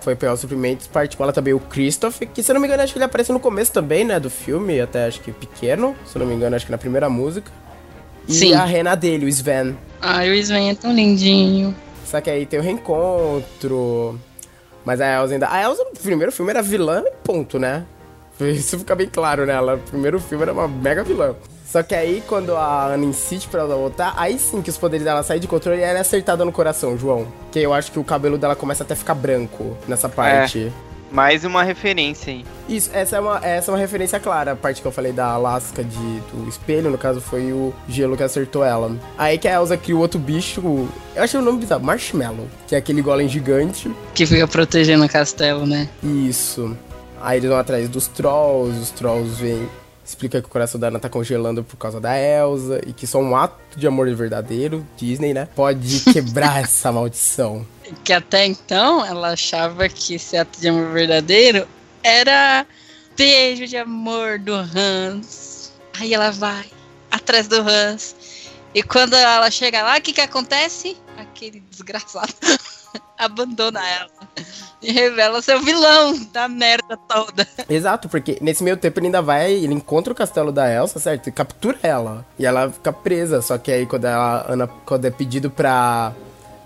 [0.01, 2.67] foi pegar os suprimentos, parte com ela também o Christoph, que se eu não me
[2.67, 5.95] engano, acho que ele aparece no começo também, né, do filme, até acho que pequeno,
[6.05, 7.51] se eu não me engano, acho que na primeira música.
[8.27, 8.53] E Sim.
[8.53, 9.75] a rena dele, o Sven.
[10.01, 11.75] Ai, o Sven é tão lindinho.
[12.05, 14.19] Só que aí tem o reencontro.
[14.85, 15.49] Mas a Elsa ainda.
[15.49, 17.85] A Elsa no primeiro filme era vilã e ponto, né?
[18.39, 19.75] Isso fica bem claro nela.
[19.75, 21.35] No primeiro filme era uma mega vilã.
[21.65, 25.05] Só que aí, quando a Ana insiste pra ela voltar, aí sim que os poderes
[25.05, 27.27] dela saem de controle e ela é acertada no coração, João.
[27.51, 30.71] Que eu acho que o cabelo dela começa até a ficar branco nessa parte.
[31.11, 32.45] Mais uma referência aí.
[32.67, 34.51] Isso, essa é, uma, essa é uma referência clara.
[34.51, 38.15] A parte que eu falei da lasca de, do espelho, no caso, foi o gelo
[38.15, 38.95] que acertou ela.
[39.17, 40.61] Aí que a Elsa cria o outro bicho.
[41.15, 42.47] Eu achei o nome bizarro, Marshmallow.
[42.67, 43.91] Que é aquele golem gigante.
[44.13, 45.89] Que fica protegendo o castelo, né?
[46.03, 46.77] Isso.
[47.21, 49.67] Aí eles vão atrás dos trolls, os trolls vêm.
[50.05, 53.19] Explica que o coração da Ana tá congelando por causa da Elsa e que só
[53.19, 55.47] um ato de amor verdadeiro, Disney, né?
[55.55, 57.63] Pode quebrar essa maldição.
[58.03, 61.67] Que até então ela achava que esse ato de amor verdadeiro
[62.03, 62.65] era
[63.15, 65.71] beijo de amor do Hans.
[65.99, 66.65] Aí ela vai
[67.11, 68.15] atrás do Hans.
[68.73, 70.95] E quando ela chega lá, o que que acontece?
[71.17, 72.33] Aquele desgraçado
[73.17, 74.09] abandona ela
[74.81, 77.47] e revela ser o vilão da merda toda.
[77.69, 81.27] Exato, porque nesse meio tempo ele ainda vai, ele encontra o castelo da Elsa, certo?
[81.27, 82.25] E captura ela.
[82.37, 83.41] E ela fica presa.
[83.41, 86.13] Só que aí quando a Ana, quando é pedido pra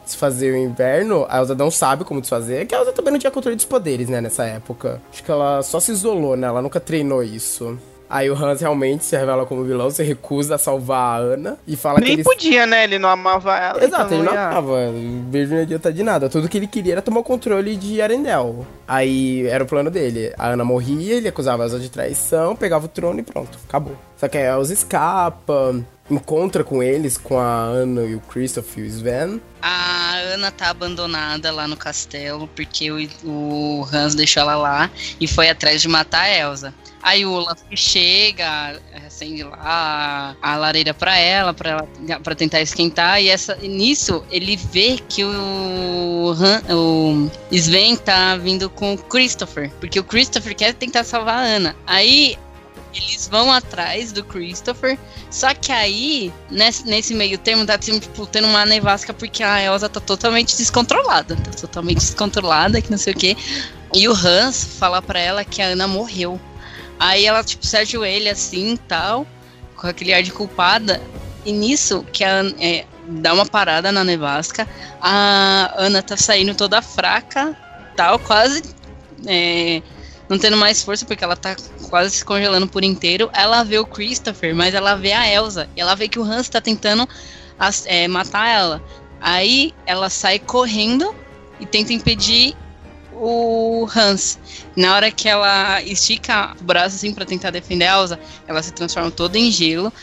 [0.04, 3.32] desfazer o inverno, a Elsa não sabe como desfazer, que a Elsa também não tinha
[3.32, 5.02] controle dos poderes, né, nessa época.
[5.12, 6.48] Acho que ela só se isolou, né?
[6.48, 7.78] Ela nunca treinou isso.
[8.10, 11.76] Aí o Hans realmente se revela como vilão, se recusa a salvar a Ana e
[11.76, 12.84] fala que Nem podia, né?
[12.84, 13.84] Ele não amava ela.
[13.84, 14.72] Exato, então ele não ia- amava.
[14.90, 16.30] O beijo não adianta de nada.
[16.30, 18.68] Tudo que ele queria era tomar o controle de Arendelle.
[18.88, 20.32] Aí era o plano dele.
[20.38, 23.96] A Ana morria, ele acusava a Elsa de traição, pegava o trono e pronto, acabou.
[24.16, 25.76] Só que aí a Elsa escapa,
[26.10, 29.42] encontra com eles, com a Ana e o Christoph e o Sven.
[29.62, 35.28] A Ana tá abandonada lá no castelo porque o, o Hans deixou ela lá e
[35.28, 36.74] foi atrás de matar a Elsa.
[37.02, 43.56] Aí o Olaf chega, acende lá a lareira pra ela, pra tentar esquentar, e, essa,
[43.58, 50.04] nisso ele vê que o, Han- o Sven tá vindo com o Christopher, porque o
[50.04, 51.76] Christopher quer tentar salvar a Ana.
[51.86, 52.38] Aí
[52.94, 54.98] eles vão atrás do Christopher,
[55.30, 59.90] só que aí, nesse, nesse meio termo, tá tipo, tendo uma nevasca porque a Elsa
[59.90, 61.36] tá totalmente descontrolada.
[61.36, 63.36] Tá totalmente descontrolada, que não sei o quê.
[63.94, 66.40] E o Hans fala pra ela que a Ana morreu.
[67.00, 69.26] Aí ela, tipo, se ajoelha assim tal,
[69.76, 71.02] com aquele ar de culpada.
[71.46, 74.68] E nisso, que a é, dá uma parada na nevasca,
[75.02, 77.56] a Ana tá saindo toda fraca,
[77.96, 78.64] tal, quase.
[79.26, 79.82] é,
[80.30, 81.56] não tendo mais força, porque ela tá
[81.94, 83.30] quase se congelando por inteiro.
[83.34, 85.70] Ela vê o Christopher, mas ela vê a Elsa.
[85.76, 87.08] E ela vê que o Hans tá tentando
[87.60, 88.84] as- é, matar ela.
[89.22, 91.16] Aí ela sai correndo
[91.60, 92.56] e tenta impedir
[93.14, 94.40] o Hans.
[94.76, 98.72] Na hora que ela estica o braço assim pra tentar defender a Elsa, ela se
[98.74, 99.94] transforma toda em gelo.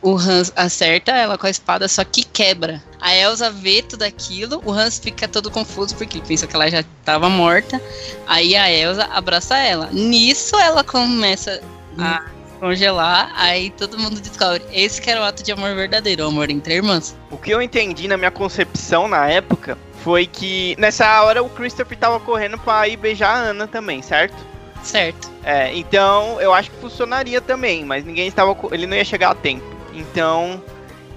[0.00, 2.82] O Hans acerta ela com a espada, só que quebra.
[3.00, 6.70] A Elsa vê tudo aquilo, o Hans fica todo confuso porque ele pensa que ela
[6.70, 7.80] já estava morta.
[8.26, 9.88] Aí a Elsa abraça ela.
[9.92, 11.60] Nisso ela começa
[11.98, 12.24] a
[12.60, 14.62] congelar, aí todo mundo descobre.
[14.72, 17.16] Esse que era o ato de amor verdadeiro, o amor entre irmãs.
[17.30, 21.98] O que eu entendi na minha concepção na época foi que nessa hora o Christopher
[21.98, 24.36] tava correndo pra ir beijar a Ana também, certo?
[24.82, 25.30] Certo.
[25.44, 28.56] É, então eu acho que funcionaria também, mas ninguém estava.
[28.72, 29.64] Ele não ia chegar a tempo.
[29.94, 30.62] Então,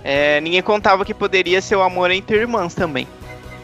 [0.03, 3.07] é, ninguém contava que poderia ser o amor entre irmãs também.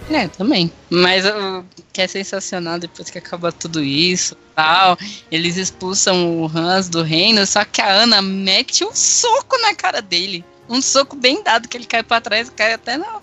[0.10, 0.72] É, também.
[0.90, 4.98] Mas o que é sensacional depois que acaba tudo isso tal,
[5.32, 10.02] eles expulsam o Hans do reino, só que a Ana mete um soco na cara
[10.02, 10.44] dele.
[10.70, 13.22] Um soco bem dado, que ele cai pra trás, cai até no,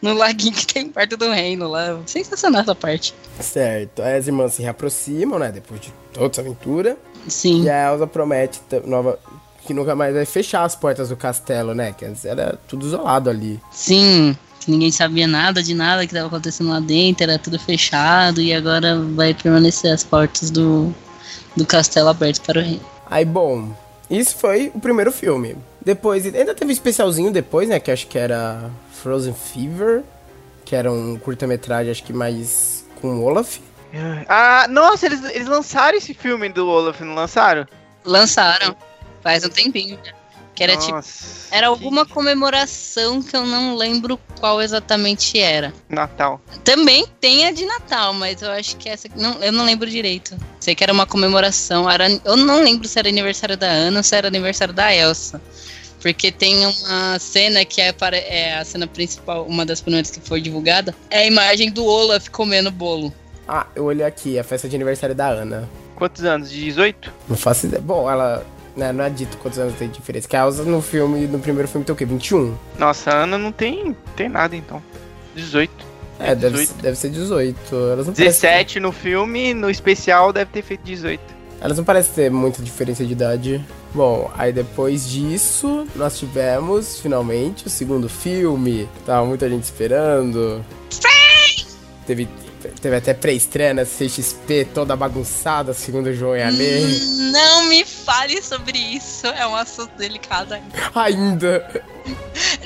[0.00, 2.00] no laguinho que tem perto do reino lá.
[2.06, 3.14] Sensacional essa parte.
[3.40, 4.02] Certo.
[4.02, 5.50] Aí as irmãs se reaproximam, né?
[5.52, 6.96] Depois de toda essa aventura.
[7.26, 7.64] Sim.
[7.64, 9.18] E a Elsa promete nova.
[9.66, 11.92] Que nunca mais vai fechar as portas do castelo, né?
[11.92, 13.60] Que antes era tudo isolado ali.
[13.70, 14.34] Sim,
[14.66, 18.98] ninguém sabia nada de nada que estava acontecendo lá dentro, era tudo fechado e agora
[18.98, 20.94] vai permanecer as portas do,
[21.54, 22.80] do castelo abertas para o rei.
[23.10, 23.70] Aí, bom,
[24.10, 25.56] isso foi o primeiro filme.
[25.84, 27.78] Depois, ainda teve um especialzinho depois, né?
[27.78, 28.70] Que acho que era
[29.02, 30.02] Frozen Fever,
[30.64, 33.58] que era um curta-metragem, acho que mais com o Olaf.
[34.28, 37.66] Ah, nossa, eles, eles lançaram esse filme do Olaf, não lançaram?
[38.04, 38.76] Lançaram
[39.22, 40.12] faz um tempinho já.
[40.54, 40.92] Que era tipo.
[40.92, 45.72] Nossa, Era que alguma comemoração que eu não lembro qual exatamente era.
[45.88, 46.40] Natal.
[46.64, 49.08] Também tem a de Natal, mas eu acho que essa.
[49.14, 50.36] Não, eu não lembro direito.
[50.58, 51.88] Sei que era uma comemoração.
[51.88, 55.40] Era, eu não lembro se era aniversário da Ana ou se era aniversário da Elsa.
[56.00, 60.20] Porque tem uma cena que é, para, é a cena principal, uma das primeiras que
[60.20, 63.12] foi divulgada, é a imagem do Olaf comendo bolo.
[63.46, 65.68] Ah, eu olhei aqui, a festa de aniversário da Ana.
[65.96, 66.50] Quantos anos?
[66.50, 67.12] De 18?
[67.28, 67.82] Não faço ideia.
[67.82, 68.46] Bom, ela.
[68.76, 70.28] Né, não é dito quantos anos tem de diferença.
[70.28, 72.04] Que a Elsa no filme, no primeiro filme tem o quê?
[72.04, 72.56] 21?
[72.78, 74.80] Nossa, a Ana não tem, tem nada então.
[75.34, 75.72] 18.
[76.20, 76.82] É, deve, 18.
[76.82, 77.74] deve ser 18.
[77.74, 81.37] Elas não, parecem, 17 no filme, no especial deve ter feito 18.
[81.60, 83.64] Elas não parecem ter muita diferença de idade.
[83.94, 88.88] Bom, aí depois disso, nós tivemos finalmente o segundo filme.
[89.04, 90.64] Tava muita gente esperando.
[92.06, 92.28] Teve,
[92.80, 96.80] teve até pré-estreia na CXP toda bagunçada, segundo o João e a Lê.
[97.32, 100.90] Não me fale sobre isso, é um assunto delicado ainda.
[100.94, 101.84] Ainda.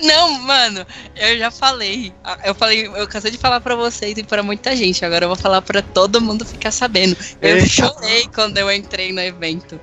[0.03, 2.13] Não, mano, eu já falei.
[2.45, 5.05] Eu falei, eu cansei de falar pra vocês e pra muita gente.
[5.05, 7.17] Agora eu vou falar pra todo mundo ficar sabendo.
[7.41, 7.69] Eu Eita.
[7.69, 9.81] chorei quando eu entrei no evento.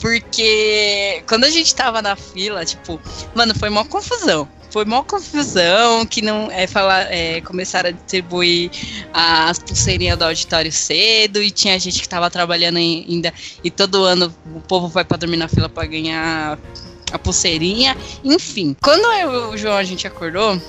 [0.00, 3.00] Porque quando a gente tava na fila, tipo,
[3.34, 4.48] mano, foi uma confusão.
[4.74, 8.72] Foi uma confusão que não é falar, é, começaram a distribuir
[9.12, 13.32] as pulseirinhas do auditório cedo e tinha gente que tava trabalhando ai- ainda
[13.62, 16.58] e todo ano o povo vai pra dormir na fila pra ganhar
[17.12, 17.96] a pulseirinha.
[18.24, 20.60] Enfim, quando eu o João a gente acordou,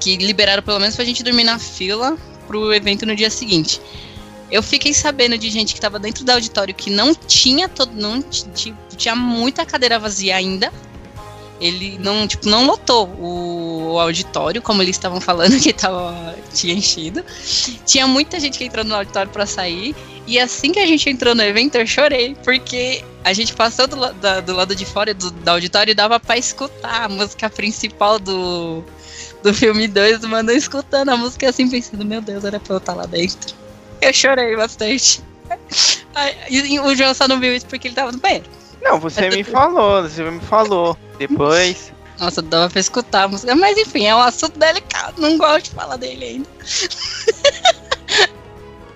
[0.00, 3.80] que liberaram pelo menos pra gente dormir na fila pro evento no dia seguinte.
[4.50, 7.92] Eu fiquei sabendo de gente que tava dentro do auditório que não tinha todo.
[7.94, 10.72] Não ti- ti- tinha muita cadeira vazia ainda.
[11.60, 16.74] Ele não, tipo, não lotou o, o auditório, como eles estavam falando que tava, tinha
[16.74, 17.24] enchido.
[17.86, 19.94] Tinha muita gente que entrou no auditório pra sair.
[20.26, 24.12] E assim que a gente entrou no evento, eu chorei, porque a gente passou do,
[24.14, 28.18] da- do lado de fora do, do auditório e dava pra escutar a música principal
[28.18, 28.82] do,
[29.42, 32.78] do filme 2, mano, eu escutando a música assim, pensando, meu Deus, era pra eu
[32.78, 33.54] estar lá dentro.
[34.02, 35.22] Eu chorei bastante.
[36.48, 38.46] E o João só não viu isso porque ele tava no banheiro.
[38.82, 40.96] Não, você me falou, você me falou.
[41.18, 41.92] Depois.
[42.18, 43.54] Nossa, dava pra escutar a música.
[43.54, 46.48] Mas enfim, é um assunto delicado, não gosto de falar dele ainda.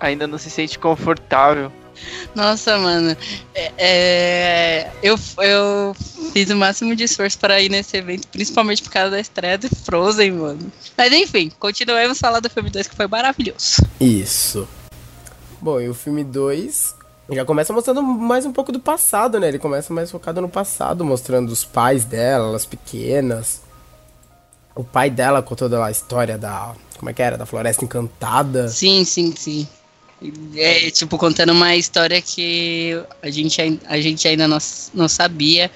[0.00, 1.70] Ainda não se sente confortável.
[2.34, 3.14] Nossa, mano.
[3.54, 5.94] é- é, eu, eu
[6.32, 9.68] fiz o máximo de esforço para ir nesse evento, principalmente por causa da estreia do
[9.68, 10.72] Frozen, mano.
[10.96, 13.82] Mas enfim, continuemos a falar do filme 2 que foi maravilhoso.
[14.00, 14.66] Isso.
[15.60, 16.94] Bom, e o filme 2
[17.34, 19.48] já começa mostrando mais um pouco do passado, né?
[19.48, 23.62] Ele começa mais focado no passado, mostrando os pais dela, elas pequenas.
[24.74, 26.74] O pai dela com toda a história da.
[26.98, 27.36] Como é que era?
[27.36, 28.68] Da Floresta Encantada.
[28.68, 29.68] Sim, sim, sim.
[30.54, 34.58] É, tipo, contando uma história que a gente, a gente ainda não,
[34.92, 35.70] não sabia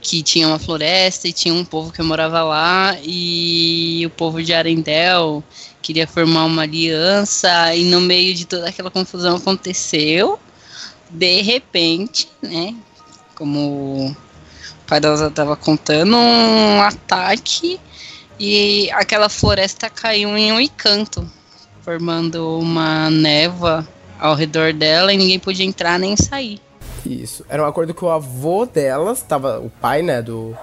[0.00, 4.52] que tinha uma floresta e tinha um povo que morava lá e o povo de
[4.52, 5.42] Arendelle
[5.82, 10.38] queria formar uma aliança e no meio de toda aquela confusão aconteceu
[11.10, 12.74] de repente, né,
[13.34, 14.16] como o
[14.86, 17.80] pai dela estava contando, um ataque
[18.38, 21.26] e aquela floresta caiu em um encanto
[21.82, 23.86] formando uma névoa
[24.18, 26.60] ao redor dela e ninguém podia entrar nem sair.
[27.06, 27.44] Isso.
[27.48, 30.54] Era um acordo que o avô delas, tava, o pai, né, do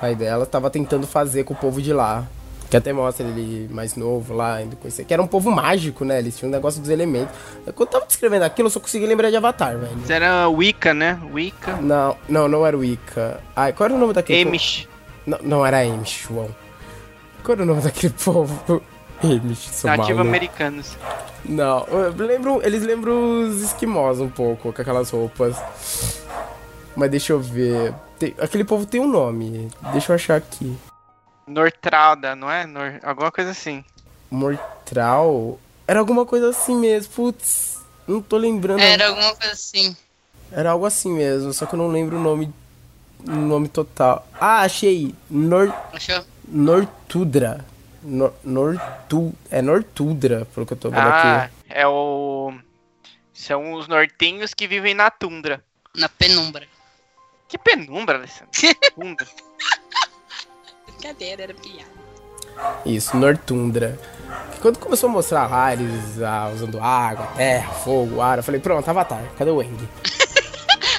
[0.00, 2.26] pai dela, tava tentando fazer com o povo de lá.
[2.68, 5.04] Que até mostra ele mais novo lá, indo conhecer.
[5.04, 6.18] Que era um povo mágico, né?
[6.18, 7.34] Eles tinham um negócio dos elementos.
[7.74, 9.96] Quando eu tava descrevendo aquilo, eu só consegui lembrar de Avatar, velho.
[10.02, 11.18] Isso era Wicca, né?
[11.32, 11.76] Wicca.
[11.76, 13.40] Não, não, não era o Ica.
[13.54, 14.48] Ai, qual era o nome daquele povo?
[14.50, 14.88] Amish.
[15.24, 16.48] Não, não era Amish, João.
[17.44, 18.82] Qual era o nome daquele povo?
[19.22, 20.96] Amish, sou Nativo americanos.
[21.44, 25.56] Não, eu lembro, eles lembram os esquimós um pouco, com aquelas roupas.
[26.96, 27.94] Mas deixa eu ver.
[28.18, 29.68] Tem- aquele povo tem um nome.
[29.92, 30.76] Deixa eu achar aqui.
[31.46, 32.66] Nortrada, não é?
[32.66, 32.98] Nor...
[33.02, 33.84] Alguma coisa assim.
[34.30, 35.58] Mortral.
[35.86, 37.12] Era alguma coisa assim mesmo.
[37.12, 38.80] Putz, não tô lembrando.
[38.80, 39.96] Era alguma coisa assim.
[40.50, 42.52] Era algo assim mesmo, só que eu não lembro o nome.
[43.26, 44.26] O nome total.
[44.38, 45.14] Ah, achei!
[45.28, 46.24] Nor, Achou?
[46.46, 47.64] Nortudra.
[48.02, 51.52] Nor, Nortu, é Nortudra, pelo que eu tô vendo Ah, aqui.
[51.70, 52.54] é o.
[53.34, 55.62] São os nortenhos que vivem na tundra.
[55.96, 56.66] Na penumbra.
[57.48, 58.50] Que penumbra, Alessandro.
[58.94, 59.26] Tundra.
[60.98, 61.96] Brincadeira, era piada.
[62.84, 63.98] Isso, Nortundra.
[64.60, 68.88] Quando começou a mostrar lá, eles ah, usando água, terra, fogo, ar, eu falei, pronto,
[68.88, 69.76] Avatar, cadê o Eng?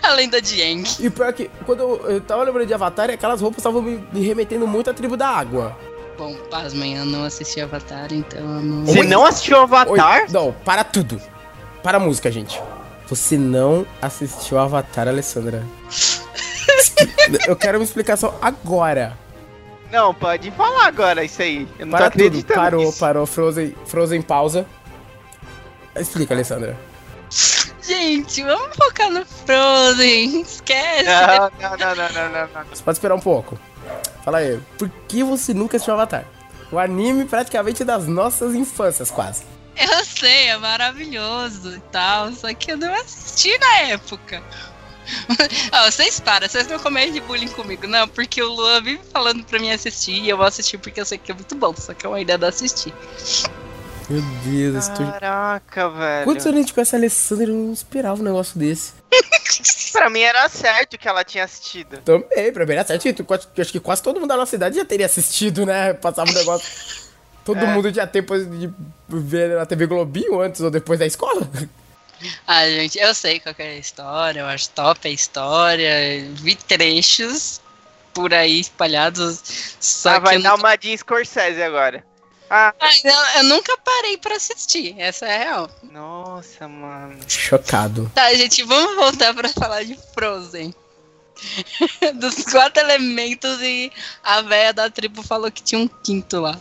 [0.03, 1.05] A lenda de Yang.
[1.05, 4.25] E pior que, quando eu, eu tava lembrando de Avatar, aquelas roupas estavam me, me
[4.25, 5.77] remetendo muito à tribo da água.
[6.17, 8.85] Bom, pasmem, eu não assisti Avatar, então eu não...
[8.85, 10.31] Você não assistiu Oi, Avatar?
[10.31, 11.21] não, para tudo.
[11.83, 12.61] Para a música, gente.
[13.07, 15.61] Você não assistiu Avatar, Alessandra.
[17.45, 19.17] eu quero uma explicação agora.
[19.91, 21.67] Não, pode falar agora isso aí.
[21.79, 22.21] Eu não Para tô tudo.
[22.27, 22.99] acreditando Parou, nisso.
[22.99, 23.25] parou.
[23.25, 24.65] Frozen, Frozen pausa.
[25.95, 26.77] Explica, Alessandra.
[27.81, 30.41] Gente, vamos focar no Frozen.
[30.41, 31.03] Esquece.
[31.05, 32.63] Não, não, não, não, não, não, não.
[32.69, 33.57] Você pode esperar um pouco.
[34.23, 36.25] Fala aí, por que você nunca assistiu Avatar?
[36.69, 39.43] O anime praticamente das nossas infâncias, quase.
[39.77, 44.43] Eu sei, é maravilhoso e tal, só que eu não assisti na época.
[45.73, 49.43] Ó, vocês param, vocês não cometem de bullying comigo, não, porque o Luan vive falando
[49.43, 51.93] pra mim assistir e eu vou assistir porque eu sei que é muito bom, só
[51.93, 52.93] que eu ainda não assisti.
[54.09, 54.87] Meu Deus.
[54.89, 56.23] Caraca, velho.
[56.23, 57.45] Quantos anos a gente conhece a Alessandra?
[57.51, 58.93] Eu não esperava um negócio desse.
[59.91, 61.97] Pra mim era certo que ela tinha assistido.
[61.97, 63.05] Também, pra mim era certo.
[63.07, 65.93] Eu acho que quase todo mundo da nossa idade já teria assistido, né?
[65.93, 66.67] Passava um negócio.
[67.43, 67.65] Todo É.
[67.65, 68.69] mundo já tem depois de
[69.07, 71.49] ver na TV Globinho antes ou depois da escola.
[72.47, 75.91] Ah, gente, eu sei qual que é a história, eu acho top a história,
[76.33, 77.61] vi trechos
[78.13, 79.41] por aí espalhados,
[79.79, 80.63] só Ah, vai dar nunca...
[80.67, 82.03] uma de Scorsese agora.
[82.49, 85.71] Ah, Ah, eu, eu nunca parei pra assistir, essa é a real.
[85.83, 87.19] nossa, mano.
[87.27, 88.11] Chocado.
[88.15, 90.73] Tá, gente, vamos voltar pra falar de Frozen.
[92.15, 93.91] Dos quatro elementos e
[94.23, 96.57] a véia da tribo falou que tinha um quinto lá.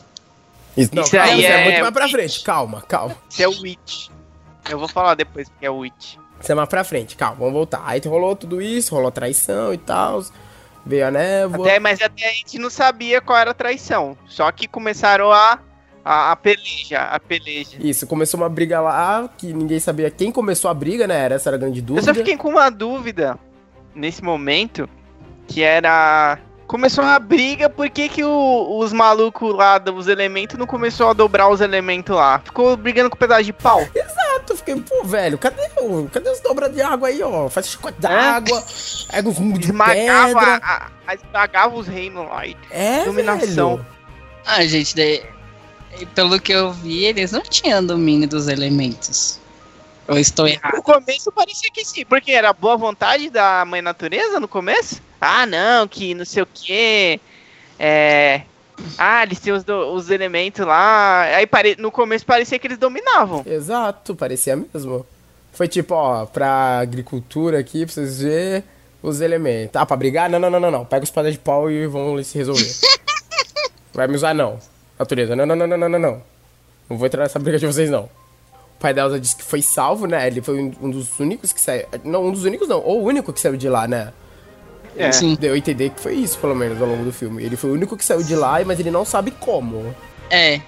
[0.76, 2.42] Isso, não, Isso calma, é é muito mais pra frente.
[2.42, 3.16] Calma, calma.
[3.30, 4.09] Isso é o Witch.
[4.68, 6.16] Eu vou falar depois que é o Witch.
[6.40, 7.82] Isso é mais pra frente, calma, vamos voltar.
[7.84, 10.22] Aí rolou tudo isso, rolou a traição e tal.
[10.84, 11.66] Veio a névoa.
[11.66, 14.16] Até, mas até a gente não sabia qual era a traição.
[14.26, 15.58] Só que começaram a,
[16.04, 17.76] a, a peleja, a peleja.
[17.80, 21.16] Isso, começou uma briga lá que ninguém sabia quem começou a briga, né?
[21.18, 22.06] Era essa era a grande Eu dúvida.
[22.06, 23.38] só fiquei com uma dúvida
[23.94, 24.88] nesse momento,
[25.48, 26.38] que era...
[26.66, 31.12] Começou uma briga, por que, que o- os malucos lá dos elementos não começou a
[31.12, 32.40] dobrar os elementos lá?
[32.44, 33.86] Ficou brigando com um pedaço de pau.
[34.48, 37.48] Eu fiquei, pô, velho, cadê, o, cadê os dobras de água aí, ó?
[37.48, 38.00] Faz chicote É?
[38.02, 38.62] d'água,
[39.10, 40.60] pega os rumo de Esmagava, pedra.
[40.62, 42.46] a, a- esmagava os reinos lá.
[42.46, 43.76] e- É, dominação.
[43.76, 43.86] velho.
[44.46, 45.24] Ah, gente, daí,
[46.14, 49.40] pelo que eu vi, eles não tinham domínio dos elementos.
[50.09, 50.76] Eu estou errado.
[50.76, 55.00] No começo parecia que sim, porque era boa vontade da mãe natureza no começo.
[55.20, 57.20] Ah, não, que não sei o que.
[57.78, 58.42] É.
[58.98, 61.22] Ah, eles têm os, do- os elementos lá.
[61.22, 61.76] Aí pare...
[61.78, 63.42] no começo parecia que eles dominavam.
[63.46, 65.04] Exato, parecia mesmo.
[65.52, 68.62] Foi tipo, ó, pra agricultura aqui, pra vocês verem
[69.02, 69.74] os elementos.
[69.74, 70.28] Ah, pra brigar?
[70.28, 70.84] Não, não, não, não, não.
[70.84, 72.70] Pega os espadas de pau e vão se resolver.
[73.94, 74.59] Vai me usar, não.
[74.98, 76.22] Natureza, não, não, não, não, não, não, não.
[76.88, 78.09] Não vou entrar nessa briga de vocês, não.
[78.76, 80.26] O pai da Elsa disse que foi salvo, né?
[80.26, 81.86] Ele foi um, dos únicos que saiu.
[82.04, 82.80] Não, um dos únicos não.
[82.80, 84.12] Ou o único que saiu de lá, né?
[84.96, 85.10] É.
[85.12, 85.36] Sim.
[85.38, 87.42] Deu a entender que foi isso, pelo menos, ao longo do filme.
[87.42, 89.94] Ele foi o único que saiu de lá, mas ele não sabe como.
[90.30, 90.60] É,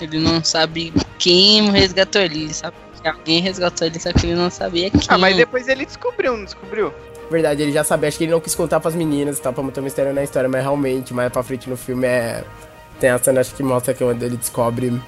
[0.00, 2.44] ele não sabe quem resgatou ele.
[2.44, 5.00] Ele sabe que alguém resgatou ele, só que ele não sabia quem.
[5.08, 6.92] Ah, mas depois ele descobriu, não descobriu?
[7.30, 9.62] Verdade, ele já sabia, acho que ele não quis contar pras meninas e tal, pra
[9.62, 12.44] manter um mistério na história, mas realmente, mais pra frente no filme é.
[13.00, 15.00] Tem a cena, acho que mostra que é onde ele descobre.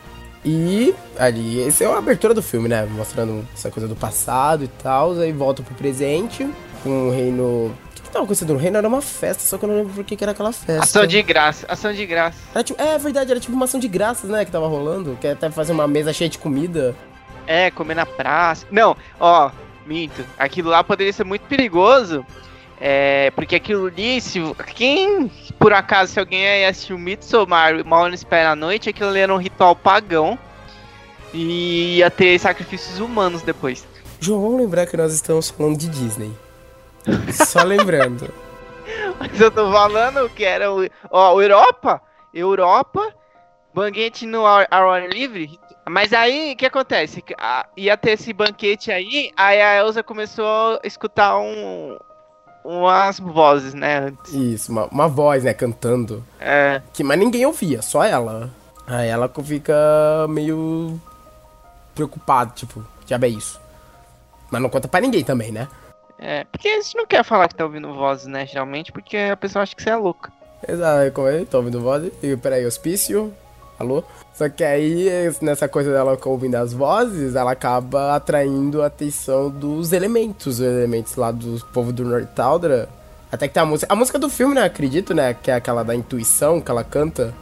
[0.45, 2.84] E ali, essa é a abertura do filme, né?
[2.90, 5.12] Mostrando essa coisa do passado e tal.
[5.18, 6.47] Aí volta pro presente,
[6.82, 7.42] com o reino.
[7.45, 8.76] O que, que tava acontecendo no reino?
[8.76, 10.82] Era uma festa, só que eu não lembro por que, que era aquela festa.
[10.84, 12.36] Ação de graça, ação de graça.
[12.55, 14.45] Era tipo- é verdade, era tipo uma ação de graças, né?
[14.45, 15.16] Que tava rolando.
[15.20, 16.95] Que até fazer uma mesa cheia de comida.
[17.47, 18.66] É, comer na praça.
[18.70, 19.51] Não, ó,
[19.86, 20.24] minto.
[20.38, 22.24] Aquilo lá poderia ser muito perigoso.
[22.81, 24.41] É, porque aquilo ali, se
[24.75, 29.20] quem, por acaso, se alguém aí assistiu Midsommar, Mal não espera a noite, aquilo ali
[29.20, 30.39] era um ritual pagão.
[31.33, 33.87] E ia ter sacrifícios humanos depois.
[34.20, 36.33] João, vamos lembrar que nós estamos falando de Disney.
[37.33, 38.33] Só lembrando.
[39.18, 40.89] Mas eu tô falando que era o.
[41.11, 42.01] Ó, Europa,
[42.33, 43.14] Europa,
[43.72, 45.59] banquete no ar, ao ar livre.
[45.89, 47.22] Mas aí, o que acontece?
[47.77, 51.99] Ia ter esse banquete aí, aí a Elsa começou a escutar um,
[52.65, 54.07] umas vozes, né?
[54.07, 54.33] antes.
[54.33, 55.53] Isso, uma, uma voz, né?
[55.53, 56.25] Cantando.
[56.41, 58.51] É, Que, mas ninguém ouvia, só ela.
[58.87, 59.75] Aí ela fica
[60.29, 61.01] meio
[61.95, 63.61] preocupada, tipo, já é isso.
[64.51, 65.69] Mas não conta pra ninguém também, né?
[66.19, 68.47] É, porque a gente não quer falar que tá ouvindo vozes, né?
[68.47, 70.33] Geralmente, porque a pessoa acha que você é louca.
[70.67, 71.45] Exato, como é?
[71.45, 72.11] Tô ouvindo voz.
[72.23, 73.33] E, peraí, hospício?
[73.79, 74.05] Alô?
[74.35, 75.09] Só que aí,
[75.41, 81.16] nessa coisa dela ouvindo as vozes, ela acaba atraindo a atenção dos elementos, os elementos
[81.16, 82.89] lá do povo do Nortaldra.
[83.31, 83.93] Até que tem a música.
[83.93, 84.62] A música do filme, né?
[84.62, 85.35] Acredito, né?
[85.35, 87.35] Que é aquela da intuição que ela canta.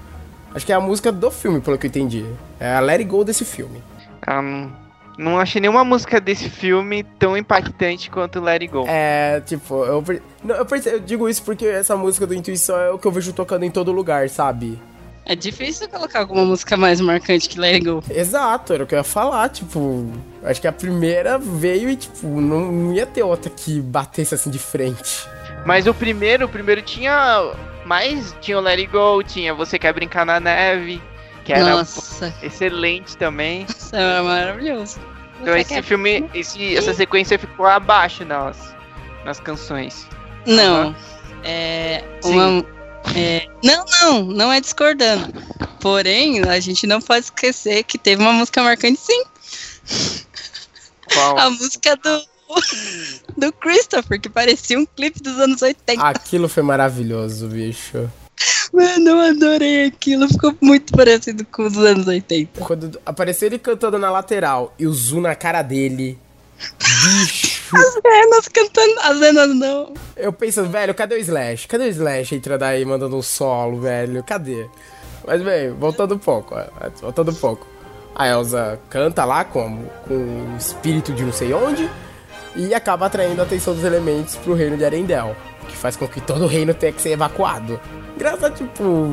[0.55, 2.27] Acho que é a música do filme, pelo que eu entendi.
[2.61, 3.83] É a Let It Go desse filme.
[4.29, 4.71] Um,
[5.19, 8.85] não achei nenhuma música desse filme tão impactante quanto Let It Go.
[8.87, 10.03] É, tipo, eu,
[10.49, 13.65] eu, eu digo isso porque essa música do Intuição é o que eu vejo tocando
[13.65, 14.79] em todo lugar, sabe?
[15.25, 18.03] É difícil colocar alguma música mais marcante que Let It Go.
[18.11, 20.11] Exato, era o que eu ia falar, tipo.
[20.43, 24.51] Acho que a primeira veio e, tipo, não, não ia ter outra que batesse assim
[24.51, 25.25] de frente.
[25.65, 27.53] Mas o primeiro, o primeiro tinha
[27.87, 28.35] mais.
[28.41, 31.01] Tinha o Let It Go, tinha Você Quer Brincar na Neve,
[31.45, 33.65] que era Nossa, excelente também.
[33.69, 34.99] isso era maravilhoso.
[35.41, 38.75] Então Você esse quer- filme, esse, essa sequência ficou abaixo nas,
[39.25, 40.07] nas canções.
[40.47, 40.95] Não.
[41.45, 42.03] É.
[42.21, 42.65] Sim.
[43.15, 45.33] É, não, não, não é discordando.
[45.81, 49.25] Porém, a gente não pode esquecer que teve uma música marcante sim.
[51.13, 51.39] Qual?
[51.39, 52.33] A música do.
[53.35, 56.03] Do Christopher, que parecia um clipe dos anos 80.
[56.03, 58.11] Aquilo foi maravilhoso, bicho.
[58.71, 60.29] Mano, eu adorei aquilo.
[60.29, 62.61] Ficou muito parecido com os anos 80.
[62.61, 66.19] Quando apareceu ele cantando na lateral e o zoom na cara dele.
[66.79, 67.62] Bicho.
[67.75, 69.01] As venas cantando.
[69.03, 69.95] As venas não.
[70.17, 71.67] Eu pensando, velho, cadê o Slash?
[71.69, 74.23] Cadê o Slash entrando aí mandando um solo, velho?
[74.23, 74.67] Cadê?
[75.27, 76.65] Mas, bem, voltando um pouco, ó,
[77.01, 77.67] voltando um pouco.
[78.15, 79.87] A Elsa canta lá como?
[80.07, 81.89] Com o espírito de não sei onde
[82.55, 85.35] e acaba atraindo a atenção dos elementos pro reino de Arendelle,
[85.69, 87.81] que faz com que todo o reino tenha que ser evacuado.
[88.17, 89.11] Graças a, tipo,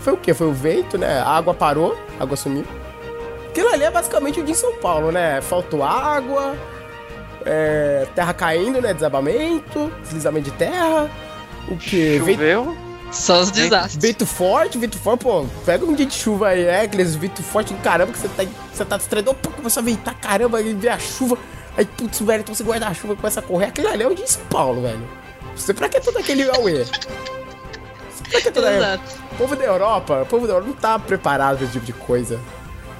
[0.00, 0.32] foi o que?
[0.32, 1.20] Foi o vento, né?
[1.20, 2.64] A água parou, a água sumiu.
[3.48, 5.40] Aquilo ali é basicamente o de São Paulo, né?
[5.40, 6.56] Faltou água,
[7.44, 8.92] é, terra caindo, né?
[8.94, 11.10] Desabamento, deslizamento de terra.
[11.68, 12.18] O que?
[12.18, 12.76] Vento, Choveu?
[13.10, 13.96] Só os desastres.
[13.96, 15.46] vento forte, vento forte, pô.
[15.64, 18.44] Pega um dia de chuva aí, é, aqueles vento forte do caramba que você tá,
[18.72, 19.30] você tá distraído.
[19.30, 21.38] Opa, começou a ventar, caramba, aí vem a chuva.
[21.76, 23.66] Aí, putz, velho, então você guarda a chuva começa a correr.
[23.66, 25.08] Aquele ali é o de São Paulo, velho.
[25.54, 26.84] Você pra que todo aquele Aue?
[28.30, 29.02] Pra que toda Exato.
[29.32, 31.92] o povo da Europa, o povo da Europa não tá preparado pra esse tipo de
[31.92, 32.38] coisa.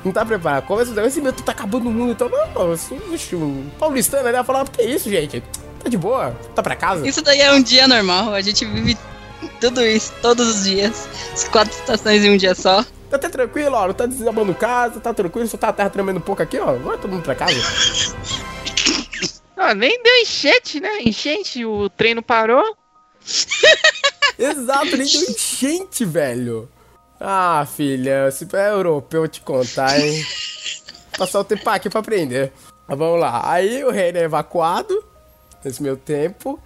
[0.04, 0.66] Não tá preparado.
[0.66, 2.76] Começa esse meu, tu tá acabando o mundo, então, não,
[3.10, 5.42] vixe, um paulistano ali vai falar, que é isso, gente?
[5.82, 6.36] Tá de boa?
[6.54, 7.06] Tá pra casa?
[7.06, 8.34] Isso daí é um dia normal.
[8.34, 8.96] A gente vive
[9.60, 11.08] tudo isso todos os dias.
[11.32, 12.84] As quatro estações em um dia só.
[13.10, 16.18] Tá até tranquilo, ó, não tá desabando casa, tá tranquilo, só tá a terra tremendo
[16.18, 16.74] um pouco aqui, ó.
[16.74, 17.54] Vai todo mundo pra casa.
[19.60, 21.02] Ah, nem deu enchente, né?
[21.02, 22.76] Enchente, o trem não parou.
[24.38, 26.70] Exato, nem deu enchente, velho.
[27.20, 30.24] Ah, filha, se é europeu, te contar, hein?
[31.18, 32.52] Passar o tempo aqui pra aprender.
[32.86, 33.50] Mas vamos lá.
[33.50, 35.04] Aí o reino é evacuado,
[35.64, 36.58] nesse meu tempo.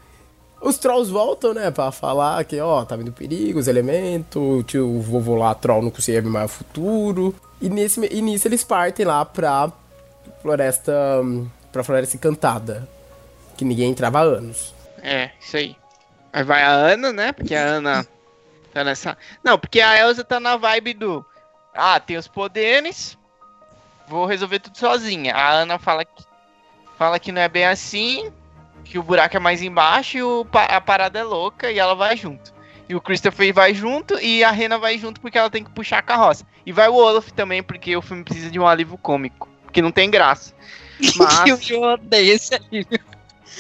[0.61, 5.01] Os trolls voltam, né, pra falar que, ó, tá vindo perigo, os elementos, o tio
[5.01, 7.35] vovô lá, troll, não conseguia ver mais o futuro.
[7.61, 9.73] E, nesse, e nisso eles partem lá pra
[10.41, 10.93] floresta,
[11.73, 12.89] pra floresta encantada,
[13.57, 14.73] que ninguém entrava há anos.
[15.03, 15.75] É, isso aí.
[16.33, 17.33] Aí vai a Ana, né?
[17.33, 18.07] Porque a Ana
[18.73, 19.17] tá nessa.
[19.45, 21.25] Não, porque a Elsa tá na vibe do.
[21.75, 23.19] Ah, tem os poderes.
[24.09, 25.35] Vou resolver tudo sozinha.
[25.35, 26.25] A Ana fala que,
[26.99, 28.33] fala que não é bem assim.
[28.85, 32.17] Que o buraco é mais embaixo e o, a parada é louca e ela vai
[32.17, 32.53] junto.
[32.89, 35.99] E o Christopher vai junto e a Rena vai junto porque ela tem que puxar
[35.99, 36.45] a carroça.
[36.67, 39.49] E vai o Olaf também, porque o filme precisa de um alívio cômico.
[39.63, 40.55] Porque não tem graça.
[41.17, 41.71] Mas.
[41.71, 43.01] eu odeio esse alívio.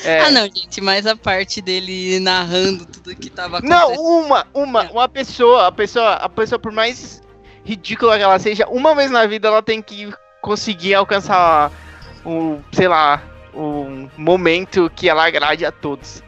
[0.04, 4.04] É, Ah, não, gente, mas a parte dele narrando tudo que tava Não, acontecendo.
[4.06, 7.20] uma, uma, uma pessoa, a pessoa, a pessoa por mais
[7.64, 11.70] ridícula que ela seja, uma vez na vida ela tem que conseguir alcançar
[12.24, 13.22] o, sei lá,
[13.54, 16.22] o momento que ela agrade a todos.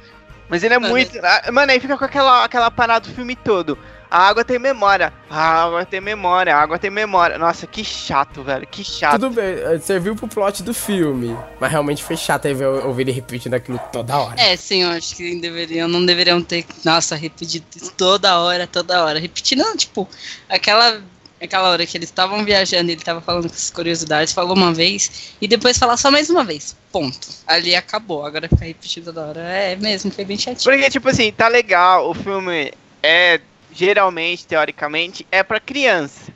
[0.48, 3.34] Mas ele é Mano, muito, ah, mano, aí fica com aquela aquela parada do filme
[3.34, 3.78] todo.
[4.14, 7.36] A água tem memória, a água tem memória, a água tem memória.
[7.36, 9.18] Nossa, que chato, velho, que chato.
[9.18, 11.36] Tudo bem, eh, serviu pro plot do filme.
[11.58, 14.40] Mas realmente foi chato aí ver- ouvir ele repetindo aquilo toda hora.
[14.40, 19.18] É, sim, eu acho que deveriam, não deveriam ter, nossa, repetido toda hora, toda hora.
[19.18, 20.08] Repetindo, não, tipo,
[20.48, 21.02] aquela,
[21.42, 25.34] aquela hora que eles estavam viajando, ele tava falando com essas curiosidades, falou uma vez,
[25.40, 27.26] e depois falar só mais uma vez, ponto.
[27.48, 30.62] Ali acabou, agora ficar repetindo toda hora, é mesmo, foi bem chatinho.
[30.72, 33.40] Porque, tipo assim, tá legal, o filme é,
[33.74, 36.32] geralmente, teoricamente, é pra criança.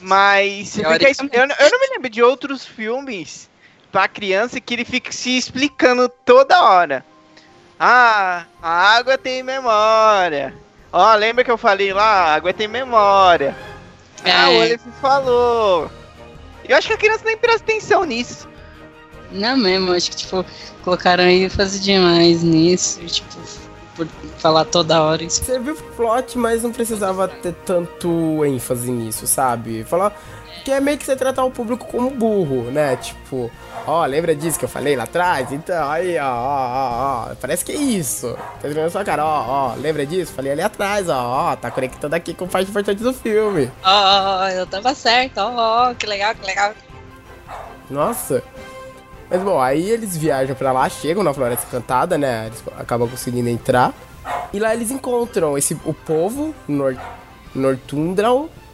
[0.00, 0.84] Mas eu,
[1.46, 3.48] não- eu não me lembro de outros filmes
[3.92, 7.04] pra criança que ele fica se explicando toda hora.
[7.78, 10.52] Ah, a água tem memória.
[10.92, 12.04] Ó, lembra que eu falei lá?
[12.04, 13.54] A água tem memória.
[14.24, 14.66] Ah, o É.
[14.66, 15.90] Olaf falou.
[16.68, 18.48] Eu acho que a criança nem presta atenção nisso.
[19.30, 20.44] Não mesmo, acho que, tipo,
[20.82, 23.36] colocaram ênfase demais nisso, tipo,
[23.96, 24.06] por
[24.38, 25.44] falar toda hora isso.
[25.44, 29.84] Serviu pro plot, mas não precisava ter tanto ênfase nisso, sabe?
[29.84, 30.16] Falar
[30.64, 32.96] que é meio que você tratar o público como burro, né?
[32.96, 33.50] Tipo,
[33.86, 35.52] ó, lembra disso que eu falei lá atrás?
[35.52, 37.34] Então, aí, ó, ó, ó, ó.
[37.38, 38.34] Parece que é isso.
[38.62, 40.32] Tá na sua cara, ó, ó, lembra disso?
[40.32, 43.70] Falei ali atrás, ó, ó, tá conectando aqui com parte importante do filme.
[43.84, 46.72] Ó, eu tava certo, ó, ó, que legal, que legal.
[47.90, 48.42] Nossa.
[49.30, 52.46] Mas bom, aí eles viajam pra lá, chegam na Floresta Encantada, né?
[52.46, 53.94] Eles acabam conseguindo entrar.
[54.52, 56.96] E lá eles encontram esse, o povo Nor,
[57.54, 58.28] Nortundra.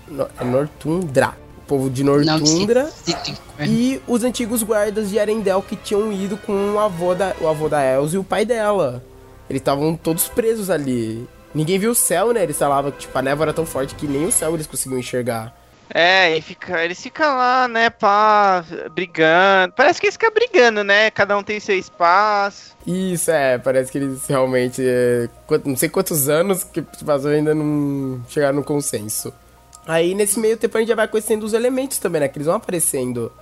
[0.09, 1.35] Nor, é Nortundra.
[1.59, 2.91] O povo de Nortundra.
[3.07, 3.73] inferno.
[3.73, 7.69] E os antigos guardas de Arendelle que tinham ido com o avô da, o avô
[7.69, 9.03] da Elsa e o pai dela.
[9.49, 11.27] Eles estavam todos presos ali.
[11.55, 12.43] Ninguém viu o céu, né?
[12.43, 14.99] Eles falavam que tipo, a névoa era tão forte que nem o céu eles conseguiam
[14.99, 15.55] enxergar.
[15.93, 19.75] É, e fica, eles ficam lá, né, pá, brigando.
[19.75, 21.11] Parece que eles ficam brigando, né?
[21.11, 22.77] Cada um tem seu espaço.
[22.87, 24.83] Isso, é, parece que eles realmente.
[24.85, 25.29] é,
[25.65, 29.35] não sei quantos anos que passou ainda não chegaram no consenso.
[29.87, 32.29] Aí nesse meio tempo a gente já vai conhecendo os elementos também, né?
[32.29, 33.33] Que eles vão aparecendo.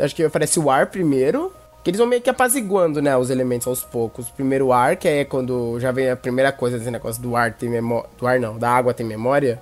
[0.00, 1.52] Acho que aparece o ar primeiro.
[1.84, 3.16] Que eles vão meio que apaziguando, né?
[3.16, 4.28] Os elementos aos poucos.
[4.30, 7.52] Primeiro o ar, que é quando já vem a primeira coisa desse negócio do ar
[7.52, 8.08] tem memória.
[8.18, 9.60] Do ar não, da água tem memória.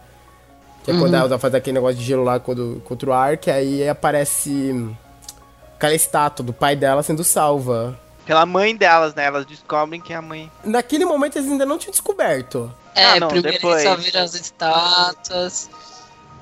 [0.87, 3.37] Que é quando a Elsa faz aquele negócio de gelo lá quando, contra o ar,
[3.37, 4.89] que aí aparece
[5.77, 7.99] aquela estátua do pai dela sendo salva.
[8.25, 9.25] Pela mãe delas, né?
[9.27, 10.51] Elas descobrem que é a mãe.
[10.65, 12.73] Naquele momento eles ainda não tinham descoberto.
[12.95, 13.83] É, Ah, não, primeiro depois.
[13.85, 15.69] ele só viram as estátuas,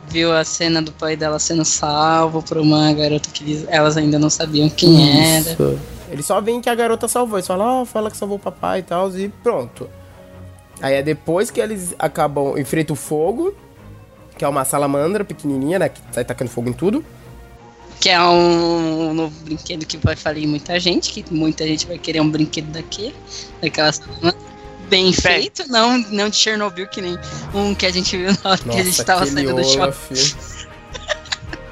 [0.07, 4.18] viu a cena do pai dela sendo salvo por uma garota que eles- elas ainda
[4.18, 5.51] não sabiam quem era.
[5.51, 5.78] Isso.
[6.11, 7.38] Eles só veem que a garota salvou.
[7.38, 9.88] Eles falam, ó, fala que salvou o papai e tal, e pronto.
[10.80, 13.55] Aí é depois que eles acabam, enfrentam o fogo,
[14.37, 17.05] que é uma salamandra pequenininha, né, que sai tacando fogo em tudo.
[18.01, 21.99] Que é um, um novo brinquedo que vai falir muita gente, que muita gente vai
[21.99, 23.14] querer um brinquedo daquele,
[23.62, 24.55] daquela salamandra.
[24.89, 27.18] Bem feito, não, não de Chernobyl, que nem
[27.55, 30.14] um que a gente viu na hora que a gente Nossa, tava saindo do shopping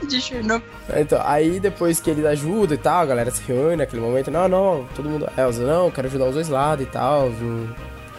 [0.09, 0.67] de Chernobyl.
[0.97, 4.31] Então, aí depois que eles ajudam e tal, a galera se reúne naquele momento.
[4.31, 5.29] Não, não, todo mundo.
[5.37, 7.31] Elza, não, quero ajudar os dois lados e tal.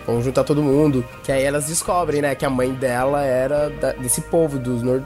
[0.05, 1.03] Vamos juntar todo mundo.
[1.23, 5.03] Que aí elas descobrem, né, que a mãe dela era da- desse povo, dos Nor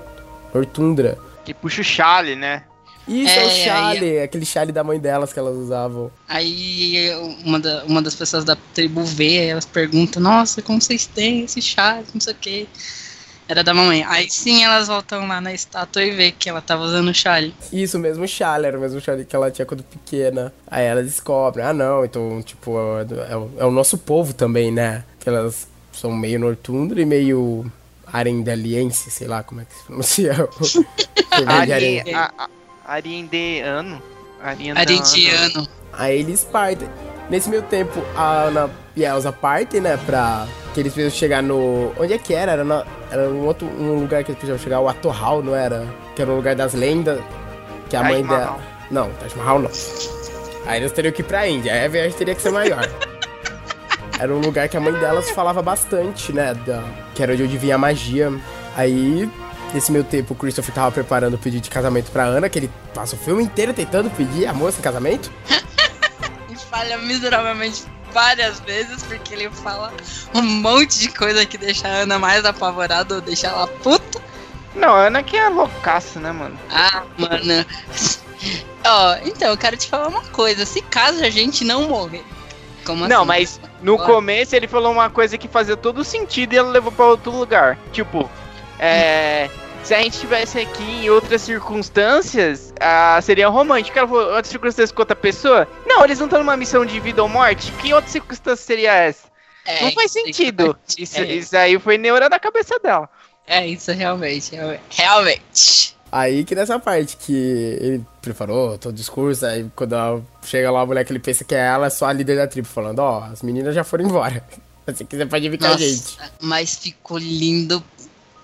[0.54, 1.18] Nortundra.
[1.46, 2.64] Que puxa o chale, né?
[3.08, 6.12] Isso, é, É, o aí- chale, aquele chale da mãe delas que elas usavam.
[6.28, 7.10] Aí
[7.46, 11.62] uma, da- uma das pessoas da tribo vê, elas perguntam, nossa, como vocês têm esse
[11.62, 12.68] chá, não sei o que.
[13.48, 14.04] Era da mamãe.
[14.08, 17.54] Aí sim elas voltam lá na estátua e vê que ela tava usando o chale.
[17.72, 20.54] Isso, o mesmo chale, era o mesmo chale que ela tinha quando pequena.
[20.70, 24.72] Aí elas descobrem, ah não, então, tipo, é, é o- é o nosso povo também,
[24.72, 25.04] né?
[25.20, 27.66] Que elas são meio Nortundra e meio
[28.12, 30.34] arendaliense, sei lá como é que se pronuncia.
[31.48, 32.04] Ari,
[32.86, 34.02] Ariendeano.
[34.42, 35.68] Arindiano.
[35.94, 36.88] Aí eles partem.
[37.30, 40.48] Nesse meio tempo, a Ana e a Elsa partem, né, pra...
[40.78, 41.92] Que eles precisam chegar no...
[41.98, 42.52] Onde é que era?
[42.52, 45.88] Era, na- era um outro um lugar que eles precisavam chegar, o Atorral, não era?
[46.16, 47.20] Que era o lugar das lendas,
[47.90, 48.40] que a Taj mãe Mahal.
[48.40, 48.60] dela...
[48.92, 49.72] Não, Taj Mahal não.
[50.68, 52.88] Aí eles teriam que ir pra Índia, aí a viagem teria que ser maior.
[54.20, 56.84] era um lugar que a mãe delas falava bastante, né, da...
[57.16, 58.32] que era de onde vinha a magia.
[58.76, 59.28] Aí...
[59.74, 62.70] Nesse meio tempo, o Christopher tava preparando o pedido de casamento pra Ana, que ele
[62.94, 65.32] passa o filme inteiro tentando pedir a moça em casamento.
[66.50, 67.84] E falha miseravelmente
[68.18, 69.94] várias vezes, porque ele fala
[70.34, 74.20] um monte de coisa que deixa a Ana mais apavorada ou deixa ela puta.
[74.74, 76.58] Não, a Ana que é loucaça, né, mano?
[76.68, 77.64] Ah, mano.
[78.84, 80.66] Ó, então, eu quero te falar uma coisa.
[80.66, 82.24] Se caso a gente não morrer.
[82.84, 83.28] Como Não, assim?
[83.28, 87.06] mas no começo ele falou uma coisa que fazia todo sentido e ela levou pra
[87.06, 87.78] outro lugar.
[87.92, 88.28] Tipo,
[88.80, 89.48] é.
[89.88, 93.98] Se a gente estivesse aqui em outras circunstâncias, ah, seria romântico.
[93.98, 95.66] Ela falou, outras circunstâncias com outra pessoa?
[95.86, 97.72] Não, eles não estão numa missão de vida ou morte.
[97.82, 99.30] Que outra circunstância seria essa?
[99.66, 100.78] É, não faz isso aí sentido.
[100.98, 103.08] Isso, é, isso aí foi neura da cabeça dela.
[103.48, 104.54] é isso realmente.
[104.54, 104.82] realmente.
[104.90, 105.96] Realmente.
[106.12, 107.34] Aí que nessa parte que
[107.80, 111.46] ele preparou todo o discurso, aí quando ela chega lá, a mulher que ele pensa
[111.46, 114.04] que é ela, é só a líder da tribo, falando, ó, as meninas já foram
[114.04, 114.44] embora.
[114.94, 116.18] Se quiser pode vir com a Nossa, gente.
[116.42, 117.82] mas ficou lindo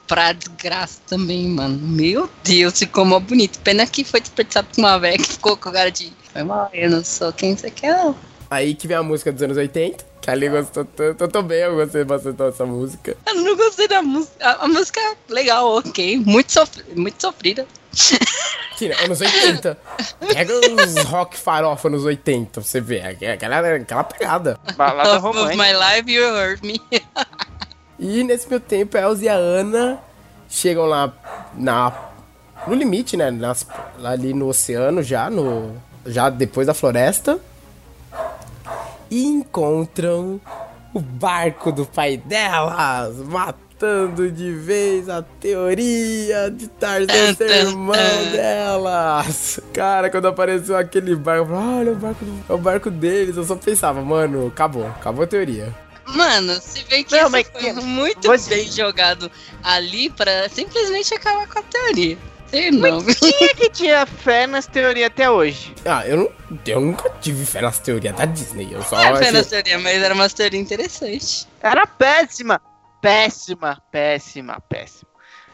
[0.07, 1.77] pra desgraça também, mano.
[1.79, 3.59] Meu Deus, ficou mó bonito.
[3.59, 6.11] Pena que foi desperdiçado por uma velha que ficou com cara de.
[6.31, 8.15] Foi mal, eu não sou quem você quer, não.
[8.49, 11.75] Aí que vem a música dos anos 80, que Ali gostou tanto, eu também eu
[11.75, 13.17] gostei bastante dessa música.
[13.25, 14.33] Eu não gostei da música.
[14.45, 16.17] A, a música é legal, ok.
[16.19, 17.65] Muito, sofri muito sofrida.
[18.77, 19.77] Sim, né, anos 80.
[20.33, 24.59] Pega os rock farofa nos 80, pra você ver, é aquela, aquela pegada.
[24.75, 25.63] Balada Love of romântica.
[25.63, 26.81] my life, you hurt me.
[27.99, 29.99] E nesse meu tempo, a Elza e a Ana
[30.49, 31.11] chegam lá
[31.55, 31.91] na
[32.67, 33.29] no limite, né?
[33.29, 33.65] Nas,
[34.03, 35.75] ali no oceano já, no
[36.05, 37.39] já depois da floresta.
[39.09, 40.39] E encontram
[40.93, 47.93] o barco do pai delas, matando de vez a teoria de Tarzan ser irmão
[48.31, 49.59] delas.
[49.73, 53.37] Cara, quando apareceu aquele barco, eu falei, olha o barco, do- é o barco deles.
[53.37, 55.73] Eu só pensava, mano, acabou, acabou a teoria.
[56.05, 59.31] Mano, se vê que Não, isso mas foi que- muito você- bem jogado
[59.63, 62.17] ali pra simplesmente acabar com a teoria.
[62.49, 63.03] Sei não.
[63.03, 65.73] Quem é que tinha fé nas teorias até hoje?
[65.85, 68.67] Ah, eu, não, eu nunca tive fé nas teorias da Disney.
[68.71, 71.47] Eu só Não é achei- apenas teoria, mas era uma teoria interessante.
[71.61, 72.61] Era péssima.
[73.01, 75.09] Péssima, péssima, péssima.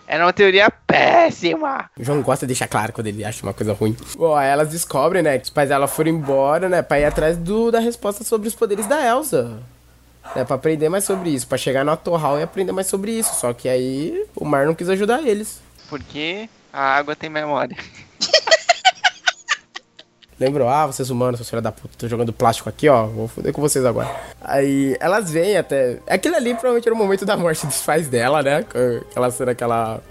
[0.06, 1.89] Era uma teoria péssima.
[1.97, 3.95] O João gosta de deixar claro quando ele acha uma coisa ruim.
[4.18, 7.38] Bom, aí elas descobrem, né, que os pais dela foram embora, né, pra ir atrás
[7.38, 9.60] do, da resposta sobre os poderes da Elsa.
[10.36, 13.34] Né, pra aprender mais sobre isso, pra chegar no Atohal e aprender mais sobre isso.
[13.36, 15.62] Só que aí o mar não quis ajudar eles.
[15.90, 17.76] Porque a água tem memória.
[20.40, 23.52] Lembrou, ah, vocês humanos, seus filhos da puta, tô jogando plástico aqui, ó, vou foder
[23.52, 24.10] com vocês agora.
[24.40, 26.00] Aí elas vêm até.
[26.08, 28.66] Aquilo ali provavelmente era o momento da morte dos pais dela, né?
[29.10, 30.02] Aquela cena que ela.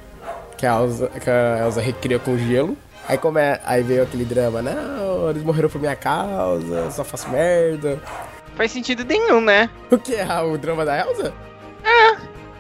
[0.59, 2.77] que a Elsa, que a Elsa recria com gelo.
[3.09, 7.03] Aí, como é, aí veio aquele drama, não, eles morreram por minha causa, eu só
[7.03, 7.99] faço merda.
[8.59, 9.71] Faz sentido nenhum, né?
[9.89, 11.33] O que é o drama da Elsa?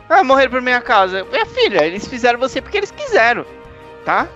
[0.08, 1.24] Ah, morreram por minha causa.
[1.24, 3.44] Minha filha, eles fizeram você porque eles quiseram,
[4.04, 4.28] tá?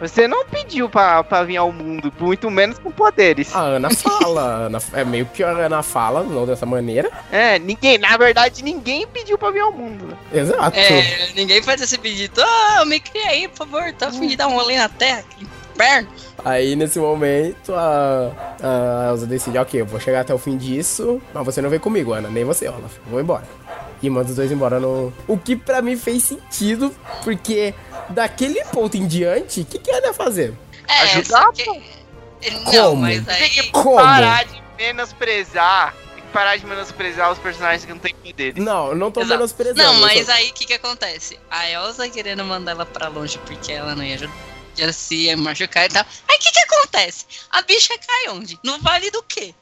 [0.00, 3.54] Você não pediu pra, pra vir ao mundo, muito menos com poderes.
[3.54, 7.08] A Ana fala, a Ana, é meio que a Ana fala, não dessa maneira.
[7.30, 10.18] É, ninguém, na verdade, ninguém pediu pra vir ao mundo.
[10.32, 10.76] Exato.
[10.76, 12.42] É, ninguém faz esse pedido.
[12.42, 13.92] Ah, me cria aí, por favor.
[13.92, 16.08] Tá a fim de dar um rolê na terra, que inferno.
[16.44, 18.30] Aí nesse momento a,
[18.62, 21.78] a Elsa decide, ok, eu vou chegar até o fim disso, mas você não vem
[21.78, 22.92] comigo, Ana, nem você, Olaf.
[23.10, 23.44] Vou embora.
[24.02, 25.12] E manda os dois embora no.
[25.26, 27.72] O que pra mim fez sentido, porque
[28.10, 30.52] daquele ponto em diante, o que, que ela ia fazer?
[30.86, 31.64] É, Ajudar, que...
[32.50, 32.96] Não, Como?
[33.02, 33.48] mas Tem aí...
[33.50, 33.96] que Como?
[33.96, 35.94] parar de menosprezar.
[36.14, 38.62] Tem que parar de menosprezar os personagens que não têm poderes.
[38.62, 39.34] Não, eu não tô Exato.
[39.38, 39.82] menosprezando.
[39.82, 41.38] Não, mas só- aí o que que acontece?
[41.50, 44.34] A Elsa querendo mandar ela pra longe porque ela não ia ajudar.
[44.76, 46.04] Já se machucar e tal.
[46.28, 47.24] Aí o que que acontece?
[47.50, 48.58] A bicha cai onde?
[48.64, 49.54] No vale do quê?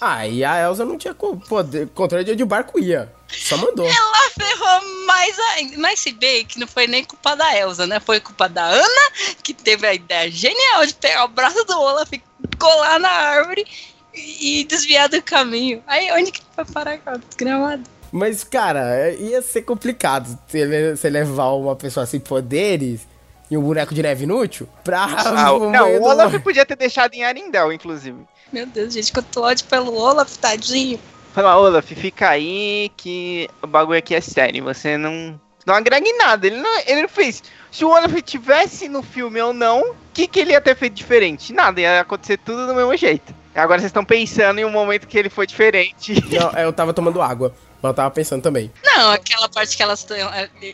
[0.00, 3.12] Ah, e a Elsa não tinha poder, controle de barco ia.
[3.28, 3.86] Só mandou.
[3.86, 5.76] Ela ferrou mais ainda.
[5.78, 8.00] Mas se bem que não foi nem culpa da Elsa, né?
[8.00, 9.10] Foi culpa da Ana,
[9.42, 12.10] que teve a ideia genial de pegar o braço do Olaf,
[12.58, 13.66] colar na árvore
[14.14, 15.82] e e desviar do caminho.
[15.86, 17.82] Aí onde que vai parar aquela desgramada?
[18.10, 23.02] Mas, cara, é- ia ser complicado você levar uma pessoa sem poderes
[23.50, 25.04] e um boneco de neve inútil pra.
[25.04, 28.18] Ah, o não, o Olaf podia ter deixado em Arendelle, inclusive.
[28.52, 30.98] Meu Deus, gente, quanto ódio pelo Olaf, tadinho.
[31.32, 34.64] Fala, Olaf, fica aí que o bagulho aqui é sério.
[34.64, 35.40] Você não.
[35.66, 36.46] Não agrega em nada.
[36.46, 37.42] Ele não, ele não fez.
[37.70, 40.94] Se o Olaf tivesse no filme ou não, o que, que ele ia ter feito
[40.94, 41.52] diferente?
[41.52, 43.34] Nada, ia acontecer tudo do mesmo jeito.
[43.54, 46.14] Agora vocês estão pensando em um momento que ele foi diferente.
[46.32, 47.54] Não, eu tava tomando água.
[47.82, 48.70] Mas eu tava pensando também.
[48.84, 50.16] Não, aquela parte que elas estão.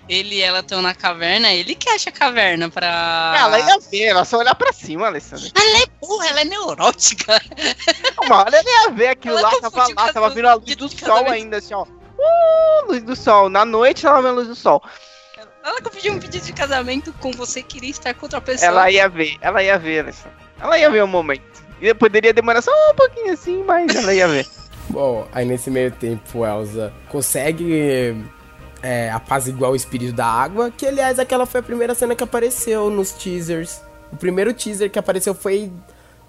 [0.08, 3.34] Ele e ela estão na caverna, ele que acha a caverna pra.
[3.38, 5.48] Ela ia ver, ela só olhar pra cima, Alessandra.
[5.54, 7.40] Ela é burra, ela é neurótica.
[8.24, 10.88] Uma hora ela ia ver aquilo Ela lá, tava lá, tava vindo a luz do
[10.88, 11.84] sol ainda, assim, ó.
[11.84, 13.48] Uh, luz do sol.
[13.48, 14.82] Na noite ela vê a luz do sol.
[15.64, 18.68] Ela que pediu um pedido de casamento com você, queria estar com outra pessoa.
[18.68, 20.38] Ela ia ver, ela ia ver, Alessandra.
[20.60, 21.64] Ela ia ver o momento.
[21.80, 24.46] E poderia demorar só um pouquinho assim, mas ela ia ver.
[24.88, 28.14] Bom, aí nesse meio tempo, Elsa consegue
[28.82, 30.70] é, apaziguar o espírito da água.
[30.70, 33.82] Que, aliás, aquela foi a primeira cena que apareceu nos teasers.
[34.12, 35.72] O primeiro teaser que apareceu foi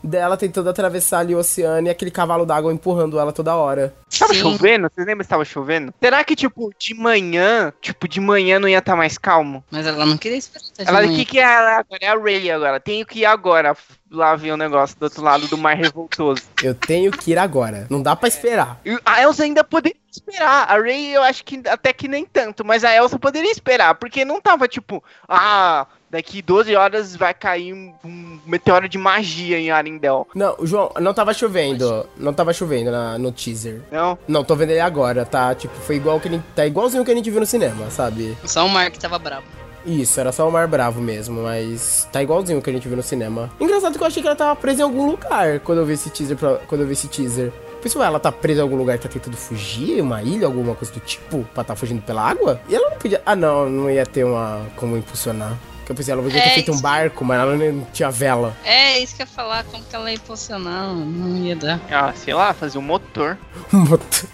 [0.03, 3.93] dela tentando atravessar ali o oceano e aquele cavalo d'água empurrando ela toda hora.
[4.17, 4.41] Tava Sim.
[4.41, 4.89] chovendo?
[4.93, 5.93] Vocês lembram se tava chovendo?
[6.01, 9.63] Será que, tipo, de manhã, tipo, de manhã não ia estar mais calmo?
[9.69, 10.65] Mas ela não queria esperar.
[10.77, 11.99] de Ela, o que que é ela agora?
[12.01, 12.79] É a Ray agora.
[12.79, 13.75] Tenho que ir agora
[14.09, 16.43] lá ver o negócio do outro lado do mar revoltoso.
[16.63, 17.87] Eu tenho que ir agora.
[17.89, 18.79] Não dá pra esperar.
[18.85, 20.65] E a Elsa ainda poderia esperar.
[20.69, 24.25] A Ray eu acho que até que nem tanto, mas a Elsa poderia esperar, porque
[24.25, 29.71] não tava tipo, ah, daqui 12 horas vai cair um, um meteoro de magia em
[29.71, 30.23] Arendelle.
[30.35, 32.07] Não, João, não tava chovendo.
[32.17, 33.81] Não tava chovendo na- no teaser.
[33.91, 34.17] Não?
[34.27, 35.53] Não, tô vendo ele agora, tá?
[35.55, 38.37] Tipo, foi igual que ele, tá igualzinho que a gente viu no cinema, sabe?
[38.45, 39.43] Só o Mark tava bravo.
[39.85, 43.03] Isso, era só o Mar Bravo mesmo, mas tá igualzinho que a gente viu no
[43.03, 43.49] cinema.
[43.57, 46.09] Engraçado que eu achei que ela tava presa em algum lugar quando eu vi esse
[46.09, 46.35] teaser.
[46.35, 47.53] pra- quando eu vi esse teaser.
[47.81, 50.99] Pensou, ela tá presa em algum lugar, tá tentando fugir, uma ilha, alguma coisa do
[50.99, 52.59] tipo, pra tá fugindo pela água?
[52.67, 53.21] E ela não podia.
[53.25, 54.65] Ah, não, não ia ter uma.
[54.75, 55.55] como impulsionar.
[55.87, 58.53] Que eu pensei, ela podia ter é feito um barco, mas ela não tinha vela.
[58.65, 61.79] É, isso que eu ia falar, como que ela ia impulsionar, não ia dar.
[61.89, 63.37] Ah, sei lá, fazer um motor.
[63.73, 64.29] Um motor.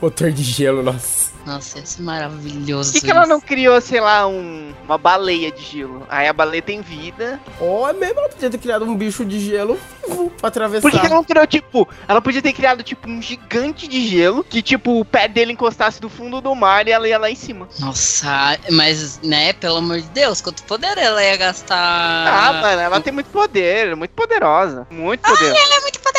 [0.00, 1.32] motor de gelo, nossa.
[1.44, 2.92] Nossa, isso é maravilhoso.
[2.92, 6.06] Por que, que ela não criou, sei lá, um, uma baleia de gelo?
[6.08, 7.40] Aí a baleia tem vida.
[7.60, 10.82] Ó, oh, é mesmo, ela podia ter criado um bicho de gelo uh, pra atravessar.
[10.82, 14.06] Por que, que ela não criou, tipo, ela podia ter criado, tipo, um gigante de
[14.06, 17.30] gelo que, tipo, o pé dele encostasse do fundo do mar e ela ia lá
[17.30, 17.68] em cima.
[17.80, 21.76] Nossa, mas, né, pelo amor de Deus, quanto poder ela ia gastar.
[21.76, 24.86] Ah, mano, ela tem muito poder, muito poderosa.
[24.90, 25.58] Muito poderosa.
[25.58, 26.11] Ela é muito poderosa.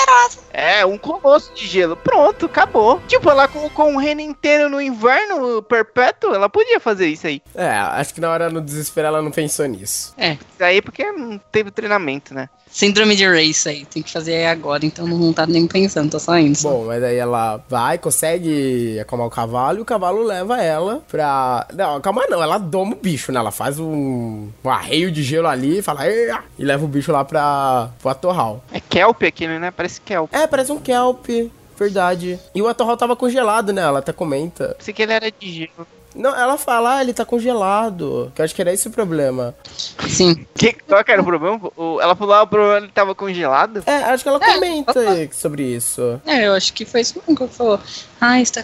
[0.51, 1.95] É, um colosso de gelo.
[1.97, 3.01] Pronto, acabou.
[3.08, 7.41] Tipo, ela colocou um reino inteiro no inverno perpétuo, ela podia fazer isso aí.
[7.56, 10.14] É, acho que na hora no desespero ela não pensou nisso.
[10.18, 12.49] É, Isso aí porque não teve treinamento, né?
[12.74, 16.38] síndrome de race aí, tem que fazer agora, então não tá nem pensando, tô só
[16.38, 16.58] indo.
[16.58, 16.72] só.
[16.72, 21.68] Bom, mas aí ela vai, consegue acalmar o cavalo e o cavalo leva ela pra.
[21.74, 23.39] Não, calma não, ela doma o bicho, né?
[23.39, 26.01] Ela faz um, um arreio de gelo ali e fala.
[26.08, 27.89] E leva o bicho lá pra.
[27.99, 28.64] pro atorral.
[28.72, 29.70] É kelp aquilo, né?
[29.70, 30.34] Parece kelp.
[30.34, 31.28] É, parece um kelp.
[31.78, 32.39] Verdade.
[32.54, 33.82] E o atorral tava congelado, né?
[33.82, 34.76] Ela até comenta.
[34.78, 35.88] Pensei que ele era de gelo.
[36.16, 38.32] Não, ela fala, ah, ele tá congelado.
[38.36, 39.56] Que eu acho que era esse o problema.
[40.08, 40.46] Sim.
[40.54, 41.60] Que, qual que era o problema?
[41.76, 43.82] O- ela falou, ah, o problema ele tava congelado.
[43.88, 44.94] É, acho que ela comenta
[45.34, 46.22] sobre isso.
[46.28, 47.80] É, eu acho que foi isso mesmo que ela falou.
[48.22, 48.64] Ah, está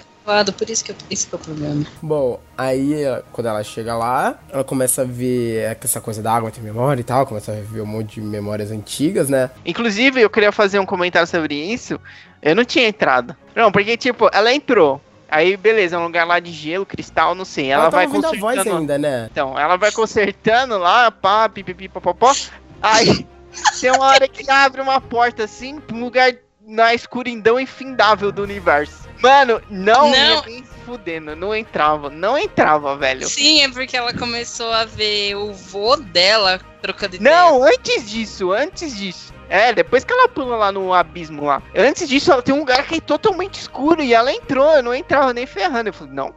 [0.54, 1.86] por isso que eu, esse que é o problema.
[2.02, 6.64] Bom, aí quando ela chega lá, ela começa a ver essa coisa da água tem
[6.64, 9.50] memória e tal, começa a ver um monte de memórias antigas, né?
[9.66, 12.00] Inclusive, eu queria fazer um comentário sobre isso.
[12.42, 13.36] Eu não tinha entrado.
[13.56, 15.02] Não, porque, tipo, ela entrou.
[15.30, 17.70] Aí, beleza, é um lugar lá de gelo, cristal, não sei.
[17.70, 18.78] Ela, tava vai ouvindo a voz consertando.
[18.78, 19.30] ainda, né?
[19.32, 22.34] Então, ela vai consertando lá, pá, pipipi, popopó.
[22.82, 23.28] Aí,
[23.80, 26.34] tem uma hora que abre uma porta assim, pra um lugar
[26.66, 29.09] na escuridão infindável do universo.
[29.22, 30.16] Mano, não, Não.
[30.16, 33.28] ia nem se fudendo, não entrava, não entrava, velho.
[33.28, 37.36] Sim, é porque ela começou a ver o vô dela trocando ideia.
[37.36, 39.34] Não, antes disso, antes disso.
[39.50, 41.62] É, depois que ela pula lá no abismo lá.
[41.76, 44.94] Antes disso, ela tem um lugar que é totalmente escuro e ela entrou, eu não
[44.94, 45.90] entrava nem ferrando.
[45.90, 46.34] Eu falei, não,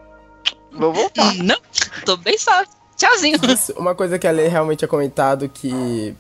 [0.73, 1.33] vou voltar.
[1.37, 1.59] Não,
[2.05, 2.65] tô bem só.
[2.97, 3.39] Tchauzinho.
[3.49, 6.15] Isso, uma coisa que a Lei realmente tinha comentado que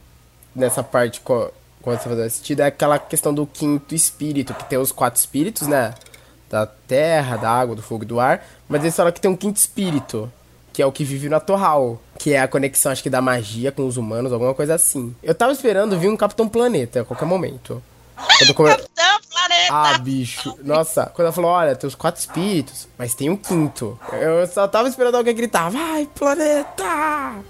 [0.54, 1.50] nessa parte, quando
[1.84, 5.94] você fazer assistido, é aquela questão do quinto espírito, que tem os quatro espíritos, né?
[6.52, 8.44] Da terra, da água, do fogo e do ar.
[8.68, 10.30] Mas eles falam que tem um quinto espírito,
[10.70, 11.98] que é o que vive no Atorral.
[12.18, 15.16] Que é a conexão, acho que da magia com os humanos, alguma coisa assim.
[15.22, 17.82] Eu tava esperando vir um Capitão Planeta a qualquer momento.
[18.38, 19.72] Quando come- Capitão Planeta.
[19.72, 20.54] Ah, bicho.
[20.62, 23.98] Nossa, quando ela falou, olha, tem os quatro espíritos, mas tem um quinto.
[24.12, 26.84] Eu só tava esperando alguém gritar, vai, planeta!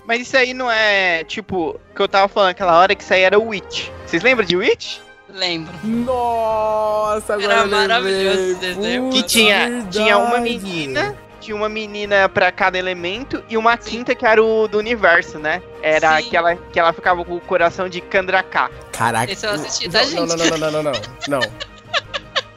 [0.07, 3.23] Mas isso aí não é, tipo, que eu tava falando aquela hora que isso aí
[3.23, 3.89] era o Witch.
[4.07, 4.99] Vocês lembram de Witch?
[5.33, 5.73] Lembro.
[5.83, 9.11] Nossa, agora Era maravilhoso esse desenho.
[9.11, 14.27] Que tinha, tinha uma menina, tinha uma menina pra cada elemento e uma quinta que
[14.27, 15.63] era o do universo, né?
[15.83, 16.29] Era Sim.
[16.29, 18.71] que ela, que ela ficava com o coração de Kandraka.
[18.93, 19.33] Caraca.
[19.33, 20.21] Esse eu assisti, não, tá, não, gente?
[20.29, 21.41] não, não, não, não, não, não, não.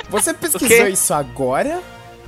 [0.10, 1.82] Você pesquisou isso agora?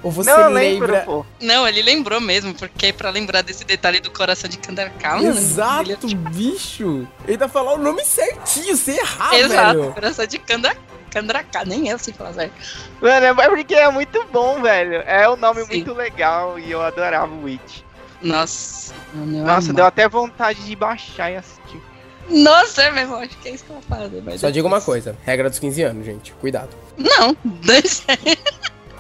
[0.04, 1.02] Ou você não, lembro, lembra...
[1.06, 1.26] pô.
[1.41, 5.28] Não, ele lembrou mesmo, porque é pra lembrar desse detalhe do coração de Kandarka, mano.
[5.28, 7.08] Exato, Ele- bicho.
[7.28, 9.93] Ele tá falando o nome certinho, sem errar, Exato, velho.
[9.93, 10.82] coração de Kandarka.
[11.10, 12.54] Kandaraka, nem eu sei falar certo.
[13.02, 14.95] Mano, é porque é muito bom, velho.
[15.06, 15.68] É um nome Sim.
[15.68, 17.80] muito legal e eu adorava o Witch.
[18.22, 19.74] Nossa, Nossa, amava.
[19.74, 21.82] deu até vontade de baixar e assistir.
[22.30, 24.38] Nossa, é mesmo, acho que é isso que eu vou fazer.
[24.38, 26.34] Só digo uma coisa, regra dos 15 anos, gente.
[26.34, 26.70] Cuidado.
[26.98, 28.04] Não, deixa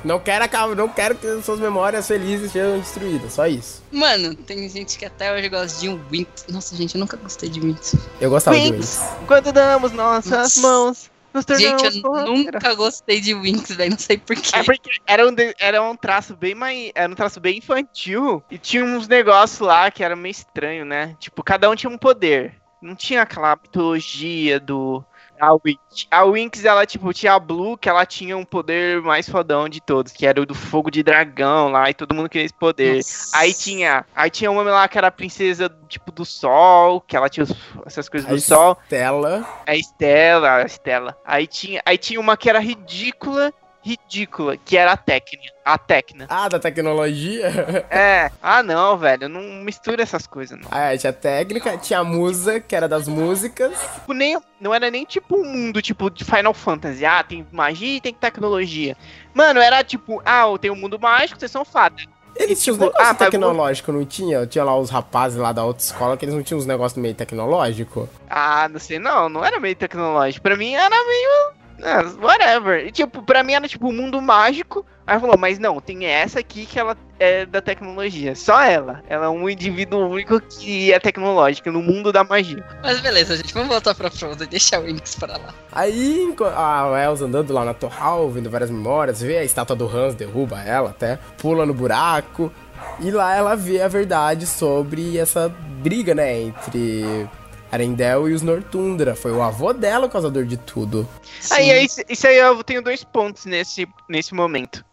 [0.07, 3.83] Não quero acabar, não quero que suas memórias felizes sejam destruídas, só isso.
[3.91, 6.45] Mano, tem gente que até hoje gosta de um Winx.
[6.47, 7.93] Nossa, gente, eu nunca gostei de Winx.
[8.21, 9.17] Eu gostava de Winx, Winx.
[9.27, 10.61] quando damos nossas Nossa.
[10.61, 13.91] mãos, nos Gente, eu nunca gostei de Winx, velho.
[13.91, 14.55] Não sei porquê.
[14.55, 16.89] É porque era um, de- era um traço bem mais.
[16.95, 18.41] Era um traço bem infantil.
[18.49, 21.15] E tinha uns negócios lá que era meio estranho, né?
[21.19, 22.55] Tipo, cada um tinha um poder.
[22.81, 25.03] Não tinha aquela mitologia do.
[25.39, 26.07] A Winx.
[26.09, 29.79] A Winx, ela, tipo, tinha a Blue, que ela tinha um poder mais fodão de
[29.81, 32.97] todos, que era o do fogo de dragão lá, e todo mundo queria esse poder.
[32.97, 33.37] Nossa.
[33.37, 34.05] Aí tinha.
[34.15, 37.53] Aí tinha uma lá que era a princesa, tipo, do sol, que ela tinha os-
[37.85, 38.77] essas coisas A do sol.
[38.83, 39.47] Estela.
[39.65, 41.17] A Estela, a Estela.
[41.25, 43.53] Aí tinha, aí tinha uma que era ridícula,
[43.87, 45.51] ridícula, que era a Tecna.
[45.63, 46.25] A Tecna.
[46.29, 47.47] Ah, da tecnologia.
[47.89, 48.29] É.
[48.41, 49.29] Ah, não, velho.
[49.29, 50.67] Não mistura essas coisas, não.
[50.71, 53.71] Ah, tinha a técnica, tinha a musa, que era das músicas.
[53.93, 57.05] Tipo, nem, não era nem tipo um mundo, tipo, de Final Fantasy.
[57.05, 58.95] Ah, tem magia e tem tecnologia.
[59.33, 62.05] Mano, era tipo, ah, tem um mundo mágico, vocês são fadas.
[62.35, 64.45] Eles tinham uns tipo, negócios ah, tecnológicos, não tinha?
[64.45, 67.15] Tinha lá os rapazes lá da outra escola que eles não tinham uns negócios meio
[67.15, 68.07] tecnológico.
[68.29, 69.27] Ah, não sei, não.
[69.27, 70.43] Não era meio tecnológico.
[70.43, 72.85] Pra mim era meio Ah, whatever.
[72.85, 74.85] E, tipo, pra mim era tipo um mundo mágico.
[75.05, 78.35] Aí falou, mas não, tem essa aqui que ela é da tecnologia.
[78.35, 79.01] Só ela.
[79.07, 82.63] Ela é um indivíduo único que é tecnológico no mundo da magia.
[82.83, 85.53] Mas beleza, gente, vamos voltar pra Frozen e deixar o Winx pra lá.
[85.71, 90.13] Aí a Elsa andando lá na Torral, vendo várias memórias, vê a estátua do Hans,
[90.13, 92.51] derruba ela até, pula no buraco.
[92.99, 95.49] E lá ela vê a verdade sobre essa
[95.81, 97.27] briga, né, entre
[97.71, 99.15] Arendelle e os Nortundra.
[99.15, 101.07] Foi o avô dela o causador de tudo.
[101.51, 104.85] Aí, aí, isso aí eu tenho dois pontos nesse, nesse momento.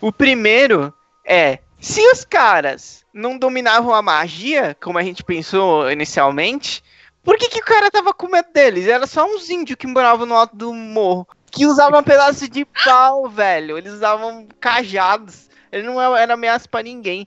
[0.00, 0.92] O primeiro
[1.24, 6.82] é, se os caras não dominavam a magia, como a gente pensou inicialmente,
[7.22, 8.86] por que, que o cara tava com medo deles?
[8.86, 11.26] Era só uns índios que moravam no alto do morro.
[11.50, 13.78] Que usavam pedaços de pau, velho.
[13.78, 15.48] Eles usavam cajados.
[15.72, 17.26] Ele não era era ameaça pra ninguém.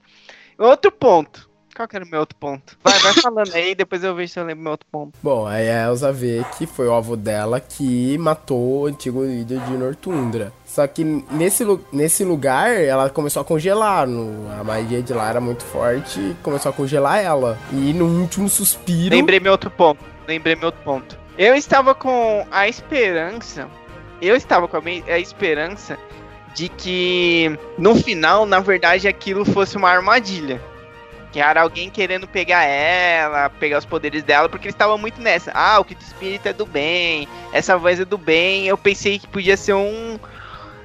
[0.58, 1.50] Outro ponto.
[1.74, 2.78] Qual que era o meu outro ponto?
[2.84, 5.18] Vai, vai falando aí, depois eu vejo se eu lembro meu outro ponto.
[5.20, 9.58] Bom, aí a Elsa vê que foi o avô dela que matou o antigo líder
[9.60, 10.52] de Nortundra.
[10.64, 14.06] Só que nesse, nesse lugar ela começou a congelar.
[14.06, 17.58] No, a magia de lá era muito forte e começou a congelar ela.
[17.72, 19.14] E no último suspiro.
[19.14, 20.04] Lembrei meu outro ponto.
[20.28, 21.18] Lembrei meu outro ponto.
[21.36, 23.68] Eu estava com a esperança.
[24.22, 25.98] Eu estava com a esperança
[26.54, 30.60] de que no final, na verdade, aquilo fosse uma armadilha.
[31.34, 35.50] Que era alguém querendo pegar ela, pegar os poderes dela, porque eles estavam muito nessa.
[35.52, 38.68] Ah, o que do espírito é do bem, essa voz é do bem.
[38.68, 40.16] Eu pensei que podia ser um.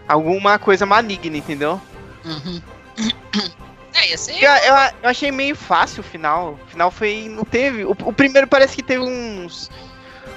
[0.07, 1.79] alguma coisa maligna, entendeu?
[2.25, 2.61] Uhum.
[3.91, 4.41] É, ia ser.
[4.41, 6.59] Eu, eu, eu achei meio fácil o final.
[6.63, 7.27] O final foi.
[7.27, 7.83] Não teve.
[7.83, 9.69] O, o primeiro parece que teve uns.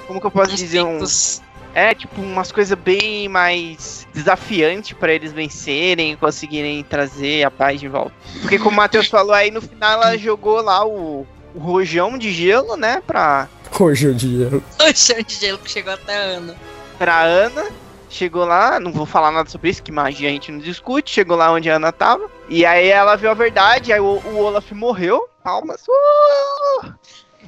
[0.07, 0.85] Como que eu posso uns dizer?
[0.85, 1.43] Picos.
[1.75, 7.89] É, tipo, umas coisas bem mais desafiantes pra eles vencerem, conseguirem trazer a paz de
[7.89, 8.13] volta.
[8.41, 12.31] Porque como o Matheus falou aí, no final ela jogou lá o, o rojão de
[12.31, 13.03] gelo, né?
[13.07, 13.49] Pra,
[13.81, 14.49] Hoje o dia.
[14.49, 16.57] O chão de gelo que chegou até a Ana.
[16.99, 17.65] pra Ana.
[18.11, 21.11] Chegou lá, não vou falar nada sobre isso, que magia a gente não discute.
[21.11, 22.29] Chegou lá onde a Ana tava.
[22.49, 25.27] E aí ela viu a verdade, aí o, o Olaf morreu.
[25.43, 25.83] Palmas.
[25.89, 26.93] Uh!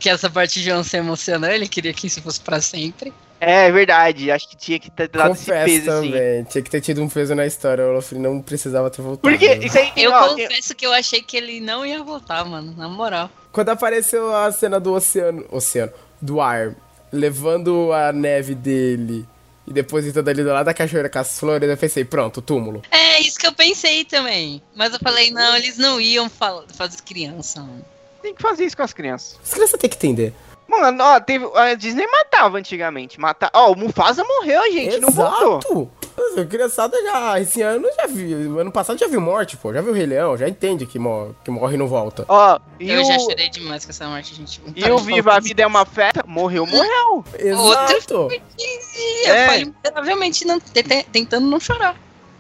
[0.01, 3.13] Que essa parte de João se emocionou, ele queria que isso fosse pra sempre.
[3.45, 6.11] É verdade, acho que tinha que ter dado esse Confesso peso, assim.
[6.11, 6.45] também.
[6.45, 7.85] Tinha que ter tido um peso na história.
[7.85, 9.21] O Olaf não precisava ter voltado.
[9.23, 12.45] Porque isso aí Eu ó, tem- confesso que eu achei que ele não ia voltar,
[12.45, 13.31] mano, na moral.
[13.53, 16.75] Quando apareceu a cena do oceano, oceano, do ar,
[17.13, 19.25] levando a neve dele
[19.67, 22.83] e depositando ali do lado da cachoeira com as flores, eu pensei, pronto, túmulo.
[22.91, 24.61] É, isso que eu pensei também.
[24.75, 27.85] Mas eu falei, não, eles não iam fazer criança, mano.
[28.21, 29.39] tem que fazer isso com as crianças.
[29.43, 30.35] As crianças têm que entender.
[30.81, 33.21] Mano, ó, teve, a Disney matava antigamente.
[33.21, 33.51] Mata...
[33.53, 35.59] Ó, o Mufasa morreu, gente, não voltou.
[35.59, 35.91] Exato!
[36.49, 39.95] Criançada já, esse ano já viu, ano passado já viu morte, pô, já viu o
[39.95, 42.25] Rei Leão, já entende que, mor que morre e não volta.
[42.29, 44.61] Ó, e eu o, já chorei demais com essa morte, gente.
[44.77, 47.25] Não e o Viva a Vida é uma festa, morreu, morreu.
[47.39, 48.29] Exato!
[49.27, 49.43] É.
[49.43, 51.97] Eu falei, miseravelmente, não, te- te- tentando não chorar.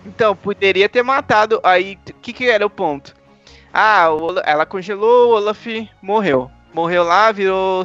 [0.07, 1.61] Então, poderia ter matado.
[1.63, 3.15] Aí, o que que era o ponto?
[3.73, 4.07] Ah,
[4.45, 5.67] ela congelou, o Olaf
[6.01, 6.51] morreu.
[6.73, 7.85] Morreu lá, virou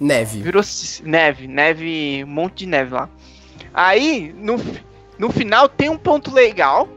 [0.00, 0.40] Neve.
[0.40, 0.62] Virou
[1.04, 3.08] neve, neve, um monte de neve lá.
[3.74, 4.56] Aí, no,
[5.18, 6.88] no final, tem um ponto legal,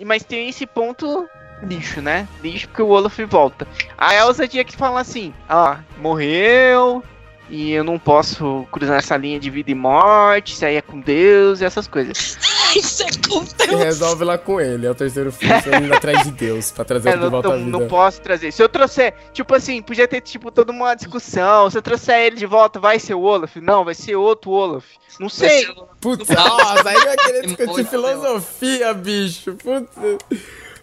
[0.00, 1.28] mas tem esse ponto
[1.62, 2.28] lixo, né?
[2.42, 3.66] Lixo porque o Olaf volta.
[3.98, 7.02] A Elsa tinha que falar assim: ó, morreu,
[7.50, 11.00] e eu não posso cruzar essa linha de vida e morte, isso aí é com
[11.00, 12.38] Deus e essas coisas.
[12.76, 13.06] Isso é
[13.72, 15.52] E resolve lá com ele, é o terceiro filho
[15.82, 17.70] indo atrás de Deus, pra trazer É, ele de não, volta à não- vida.
[17.78, 18.52] não posso trazer.
[18.52, 21.70] Se eu trouxer, tipo assim, podia ter tipo toda uma discussão.
[21.70, 23.56] Se eu trouxer ele de volta, vai ser o Olaf?
[23.56, 24.84] Não, vai ser outro Olaf.
[25.20, 25.66] Não sei.
[26.00, 29.54] Putz, nossa, aí vai querer discutir filosofia, bicho.
[29.56, 29.90] Putz,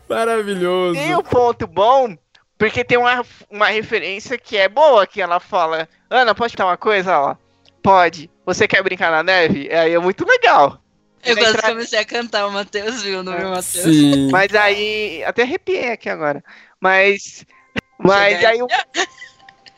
[0.08, 0.96] maravilhoso.
[1.00, 2.16] Tem um ponto bom,
[2.58, 6.78] porque tem uma, uma referência que é boa, que ela fala, Ana, pode contar uma
[6.78, 7.12] coisa?
[7.12, 7.40] Ela,
[7.82, 8.30] pode.
[8.46, 9.72] Você quer brincar na neve?
[9.72, 10.80] Aí é muito legal.
[11.24, 13.64] Eu quase entrar- comecei a cantar, o Matheus viu, não viu, Matheus?
[13.64, 14.30] Sim.
[14.32, 16.44] Mas aí, até arrepiei aqui agora.
[16.80, 17.46] Mas,
[17.98, 18.68] mas aí, o,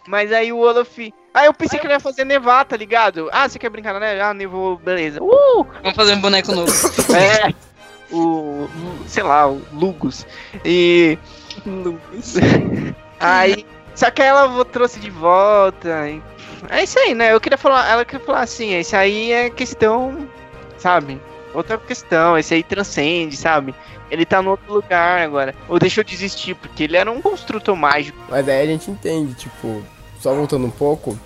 [0.07, 0.97] mas aí o Olaf...
[1.33, 3.29] Ah, eu pensei que ele ia fazer nevar, tá ligado?
[3.31, 4.19] Ah, você quer brincar na neve?
[4.19, 5.23] Ah, nevou, beleza.
[5.23, 5.63] Uh!
[5.81, 6.71] Vamos fazer um boneco novo.
[7.15, 7.53] É,
[8.13, 8.67] o,
[9.07, 10.25] sei lá, o Lugos.
[10.65, 11.17] E
[13.19, 13.65] aí,
[13.95, 16.09] só que aí ela trouxe de volta.
[16.09, 16.21] e-
[16.69, 17.33] É isso aí, né?
[17.33, 20.27] Eu queria falar, ela queria falar assim, isso aí é questão,
[20.81, 21.21] sabe?
[21.53, 23.75] Outra questão, esse aí transcende, sabe?
[24.09, 25.53] Ele tá no outro lugar agora.
[25.67, 28.17] Ou deixou de existir, porque ele era um construtor mágico.
[28.29, 29.83] Mas aí a gente entende, tipo,
[30.19, 31.17] só voltando um pouco,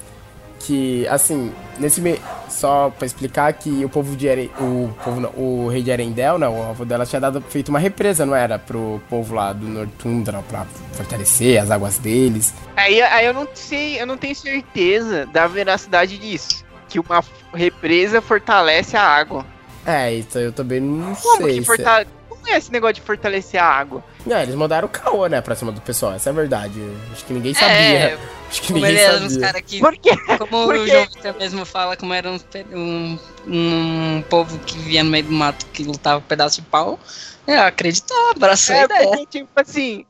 [0.60, 2.20] que, assim, nesse meio.
[2.49, 6.38] Só pra explicar que o povo de Eren, o povo não, o rei de Erendel,
[6.38, 8.58] né, o avô dela tinha dado, feito uma represa, não era?
[8.58, 12.53] Pro povo lá do Nortundra, pra fortalecer as águas deles.
[12.78, 16.64] Aí, aí eu não sei, eu não tenho certeza da veracidade disso.
[16.96, 17.24] Que uma
[17.54, 19.46] represa fortalece a água.
[19.86, 21.56] É, então eu também não Como sei.
[21.56, 22.08] que se- fortale...
[22.30, 24.04] Como é esse negócio de fortalecer a água?
[24.30, 26.80] É, eles mandaram o caô, né, pra cima do pessoal, essa é a verdade.
[27.12, 28.20] Acho que ninguém É, sabia.
[28.50, 29.39] Acho que ninguém sabia.
[29.41, 29.80] caras que.
[29.80, 30.12] Por quê?
[30.38, 30.91] Como Por o quê?
[30.91, 32.39] João Vitor mesmo fala, como era um,
[32.72, 37.00] um, um povo que via no meio do mato que lutava com pedaço de pau.
[37.48, 39.08] É, acreditou, abraçou a É, ideia.
[39.10, 40.06] porque, tipo assim.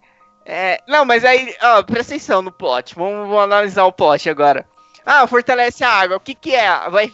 [0.46, 0.80] É...
[0.88, 2.94] Não, mas aí, ó, presta atenção no plot.
[2.96, 4.66] Vamos, vamos analisar o plot agora.
[5.06, 6.18] Ah, fortalece a água.
[6.18, 6.90] O que que é?
[6.90, 7.12] Vai,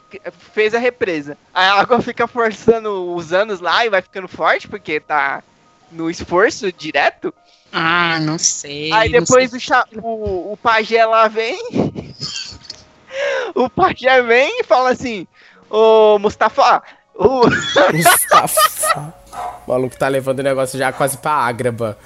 [0.54, 1.38] fez a represa.
[1.54, 5.44] A água fica forçando os anos lá e vai ficando forte porque tá
[5.92, 7.34] no esforço direto.
[7.72, 8.92] Ah, não sei.
[8.94, 9.58] Aí depois sei.
[9.58, 11.60] o, cha- o, o pajé lá vem.
[13.56, 15.28] o pajé vem e fala assim:
[15.70, 16.82] Ô Mustafa,
[17.16, 17.42] o,
[17.94, 19.14] Mustafa.
[19.66, 21.98] O maluco tá levando o negócio já quase pra Ágraba.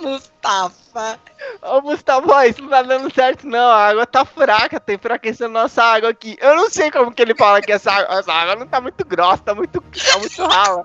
[0.00, 1.18] Mustafa.
[1.62, 5.82] Ô Mustafa, isso não tá dando certo não, a água tá fraca, tem enfraquecendo nossa
[5.82, 6.36] água aqui.
[6.40, 9.04] Eu não sei como que ele fala que essa água, essa água não tá muito
[9.04, 10.84] grossa, tá muito, tá muito rala.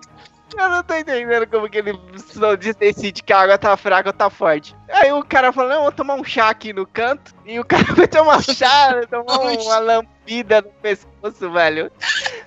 [0.57, 1.99] Eu não tô entendendo como que ele
[2.78, 4.76] decide que a água tá fraca ou tá forte.
[4.89, 7.34] Aí o cara fala, não, vou tomar um chá aqui no canto.
[7.45, 11.91] E o cara vai tomar um chá, tomar uma lambida no pescoço, velho.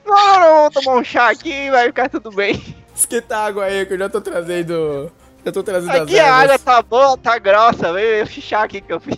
[0.04, 2.62] Não, não, não, vou tomar um chá aqui e vai ficar tudo bem.
[2.94, 5.12] Esquenta a água aí, que eu já tô trazendo.
[5.46, 7.92] Já tô trazendo as Aqui a água tá boa, tá grossa.
[7.92, 9.16] Veio esse chá aqui que eu fiz.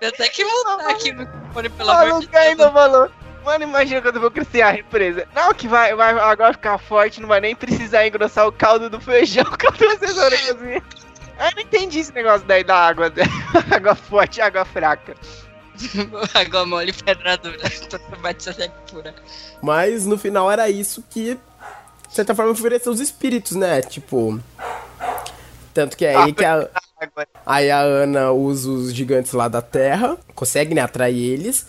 [0.00, 2.42] Eu até que mudar aqui no fone, pelo amor de Deus.
[2.42, 3.10] ainda falou.
[3.44, 5.28] Mano, imagina quando eu vou crescer a represa.
[5.34, 9.00] Não, que vai, vai agora ficar forte, não vai nem precisar engrossar o caldo do
[9.00, 10.82] feijão que eu tô cenoura cozinha.
[11.38, 13.12] Eu não entendi esse negócio daí da água.
[13.70, 15.14] água forte e água fraca.
[16.32, 17.58] Água mole e pedra dura.
[18.90, 19.14] Pura.
[19.62, 21.38] Mas no final era isso que,
[22.08, 23.82] de certa forma, ofereceu os espíritos, né?
[23.82, 24.40] Tipo.
[25.74, 26.68] Tanto que é aí que a,
[27.44, 31.66] aí a Ana usa os gigantes lá da Terra, consegue, né, atrair eles,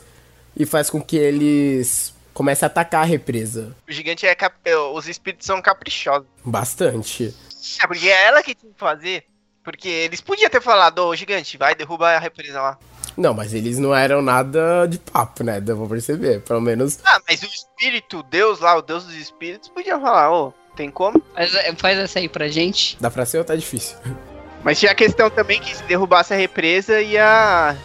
[0.56, 3.76] e faz com que eles comecem a atacar a represa.
[3.88, 4.34] O gigante é.
[4.34, 4.56] cap-
[4.94, 6.28] Os espíritos são caprichosos.
[6.46, 7.36] Bastante.
[7.84, 9.26] É porque é ela que tinha que fazer.
[9.64, 12.80] Porque eles podiam ter falado, ô gigante, vai derrubar a represa lá.
[13.18, 15.60] Não, mas eles não eram nada de papo, né?
[15.60, 16.42] Deu pra perceber.
[16.42, 17.00] Pelo menos.
[17.04, 21.22] Ah, mas o espírito, Deus lá, o Deus dos espíritos, podia falar, ô, tem como?
[21.34, 22.96] Faz, faz essa aí pra gente.
[23.02, 23.98] Dá pra ser ou tá difícil?
[24.64, 27.76] Mas tinha a questão também que se derrubasse a represa ia.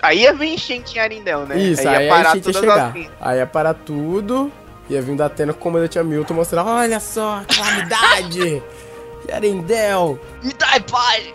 [0.00, 1.58] Aí ia vir enchente em Arindel, né?
[1.58, 2.86] Isso, aí, ia a gente ia todas chegar.
[2.86, 3.12] as linhas.
[3.20, 4.50] Aí ia parar tudo.
[4.88, 8.62] Ia vir da Atena com o comandante Hamilton mostrar: olha só, calamidade!
[9.28, 10.18] Yarendel!
[10.42, 11.32] Me dá pai!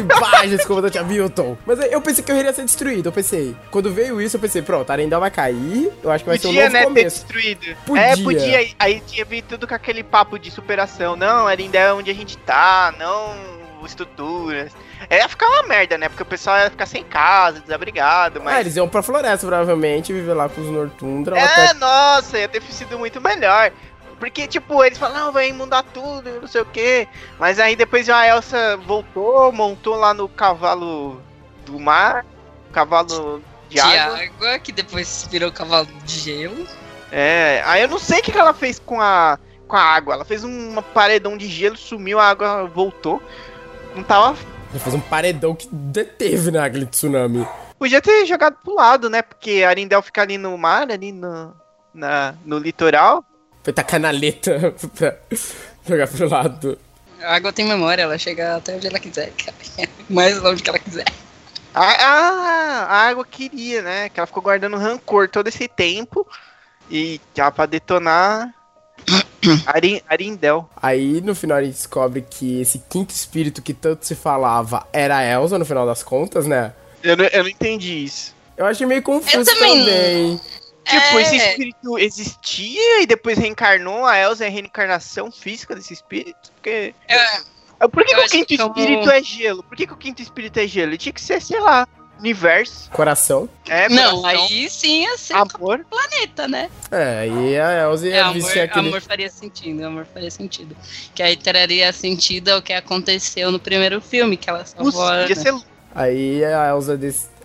[0.16, 1.56] Imagens, comandante Hamilton!
[1.66, 3.06] Mas eu pensei que eu iria ser destruído.
[3.08, 5.92] Eu pensei, quando veio isso, eu pensei: pronto, Arendel vai cair.
[6.02, 7.16] Eu acho que vai ser um Podia, novo né, começo.
[7.24, 7.76] destruído.
[7.86, 8.02] Podia.
[8.02, 8.68] É, podia.
[8.78, 11.16] Aí tinha vindo tudo com aquele papo de superação.
[11.16, 14.72] Não, Arindel é onde a gente tá, não estruturas.
[15.10, 16.08] É, ia ficar uma merda, né?
[16.08, 18.60] Porque o pessoal ia ficar sem casa, desabrigado, Ah, mas.
[18.60, 21.38] eles iam pra floresta, provavelmente, viver lá com os Nortundra.
[21.38, 21.74] É, até...
[21.74, 23.70] nossa, ia ter sido muito melhor.
[24.14, 27.08] Porque, tipo, eles falam, não, vai mudar tudo, não sei o quê.
[27.38, 31.20] Mas aí depois a Elsa voltou, montou lá no cavalo
[31.66, 32.24] do mar,
[32.72, 34.18] cavalo de De água.
[34.22, 36.66] água, que depois virou cavalo de gelo.
[37.10, 39.38] É, aí eu não sei o que, ela fez com a,
[39.68, 40.14] com a água.
[40.14, 43.22] Ela fez um paredão de gelo, sumiu, a água voltou.
[43.94, 44.36] Não tava.
[44.70, 47.46] Ele fez um paredão que deteve, né, aquele tsunami.
[47.78, 49.22] Podia ter jogado pro lado, né?
[49.22, 51.54] Porque Arindel fica ali no mar, ali no,
[51.92, 53.24] na, no litoral.
[53.64, 55.16] Foi tacar canaleta pra
[55.88, 56.78] jogar pro lado.
[57.22, 59.56] A água tem memória, ela chega até onde ela quiser, cara.
[60.08, 61.06] Mais longe que ela quiser.
[61.74, 64.08] A, a, a água queria, né?
[64.10, 66.26] Que ela ficou guardando rancor todo esse tempo.
[66.90, 68.54] E já pra detonar.
[69.66, 70.68] Arin, Arindel.
[70.76, 75.16] Aí no final a gente descobre que esse quinto espírito que tanto se falava era
[75.16, 76.72] a Elsa no final das contas, né?
[77.02, 78.34] Eu não, eu não entendi isso.
[78.56, 80.40] Eu achei meio confuso Eu também também.
[80.84, 81.22] Tipo, É.
[81.22, 84.04] esse espírito existia e depois reencarnou.
[84.04, 86.50] A Elsa é a reencarnação física desse espírito.
[86.54, 86.94] Porque.
[87.08, 89.62] É, Por que, que o quinto que como- espírito é gelo?
[89.62, 90.90] Por que, que o quinto espírito é gelo?
[90.90, 91.86] Ele tinha que ser, sei lá,
[92.18, 92.88] universo.
[92.90, 93.48] Coração.
[93.68, 95.84] É, não, coração, aí sim ia ser amor.
[95.90, 96.70] planeta, né?
[96.90, 98.88] É, aí a Elsa É, ia amor, vestir aquele.
[98.88, 100.76] amor faria sentido, amor faria sentido.
[101.14, 105.34] Que aí traria sentido ao que aconteceu no primeiro filme, que ela salvou a Podia
[105.34, 105.42] Ana.
[105.60, 106.98] ser Aí a Elsa.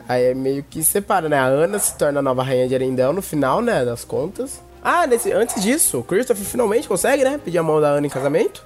[0.10, 1.38] Aí é meio que separa, né?
[1.38, 3.86] A Ana se torna a nova rainha de Arendelle no final, né?
[3.86, 4.60] Das contas.
[4.84, 5.32] Ah, nesse...
[5.32, 7.40] antes disso, o Christopher finalmente consegue, né?
[7.46, 8.66] Pedir a mão da Ana em casamento.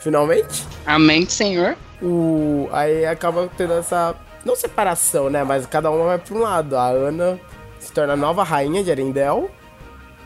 [0.00, 0.66] Finalmente.
[0.84, 1.76] Amém, senhor.
[2.02, 2.68] O...
[2.72, 4.16] Aí acaba tendo essa.
[4.44, 5.44] Não separação, né?
[5.44, 6.76] Mas cada uma vai pra um lado.
[6.76, 7.38] A Ana
[7.78, 9.48] se torna a nova rainha de Arendelle.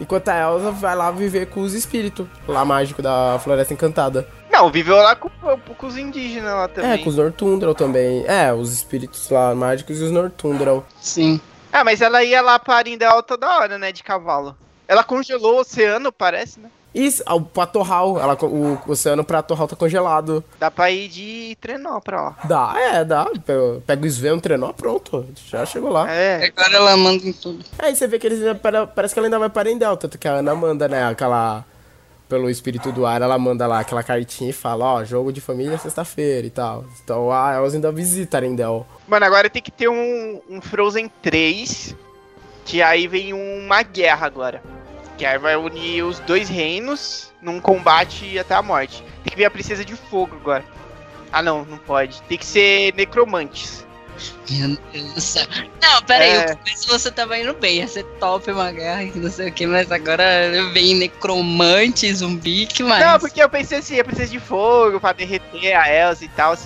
[0.00, 4.26] Enquanto a Elsa vai lá viver com os espíritos lá mágico da Floresta Encantada.
[4.54, 6.90] Não, viveu lá com, com os indígenas lá também.
[6.92, 8.24] É, com os Nortundral também.
[8.28, 10.86] É, os espíritos lá mágicos e os Nortundral.
[11.00, 11.40] Sim.
[11.72, 13.90] Ah, mas ela ia lá pra Arindel toda hora, né?
[13.90, 14.56] De cavalo.
[14.86, 16.68] Ela congelou o oceano, parece, né?
[16.94, 18.20] Isso, ah, pra Torral.
[18.20, 20.44] Ela, o oceano pra Torral tá congelado.
[20.60, 22.36] Dá pra ir de trenó pra lá.
[22.44, 23.26] Dá, é, dá.
[23.84, 25.26] Pega, o Sven, um trenó, pronto.
[25.48, 26.08] Já chegou lá.
[26.08, 26.44] É.
[26.56, 27.64] Agora ela manda em tudo.
[27.76, 30.28] Aí você vê que eles pare- parece que ela ainda vai para Endel, tanto que
[30.28, 31.64] a Ana manda, né, aquela
[32.34, 35.78] pelo espírito do ar, ela manda lá aquela cartinha e fala, ó, jogo de família
[35.78, 36.84] sexta-feira e tal.
[37.04, 38.82] Então a Elsa ainda visita Arendelle.
[39.06, 41.94] Mano, agora tem que ter um, um Frozen 3.
[42.64, 44.60] Que aí vem uma guerra agora.
[45.16, 49.04] Que aí vai unir os dois reinos num combate até a morte.
[49.22, 50.64] Tem que vir a Princesa de Fogo agora.
[51.30, 52.20] Ah não, não pode.
[52.22, 53.86] Tem que ser necromantes.
[54.50, 55.46] Meu Deus do céu.
[55.82, 56.54] Não, pera aí, É.
[56.56, 59.90] começo você tava indo bem, ia ser top uma guerra não sei o que, mas
[59.90, 60.24] agora
[60.72, 63.04] vem necromante, zumbi, que mais?
[63.04, 66.56] Não, porque eu pensei assim, a Princesa de Fogo pra derreter a Elsa e tal.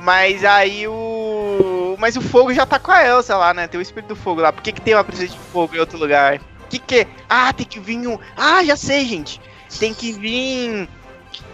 [0.00, 1.96] Mas aí o.
[1.98, 3.66] Mas o fogo já tá com a Elsa lá, né?
[3.68, 4.50] Tem o espírito do fogo lá.
[4.50, 6.40] Por que, que tem uma Princesa de Fogo em outro lugar?
[6.70, 7.06] Que que.
[7.28, 8.18] Ah, tem que vir um.
[8.34, 9.38] Ah, já sei, gente.
[9.78, 10.88] Tem que vir.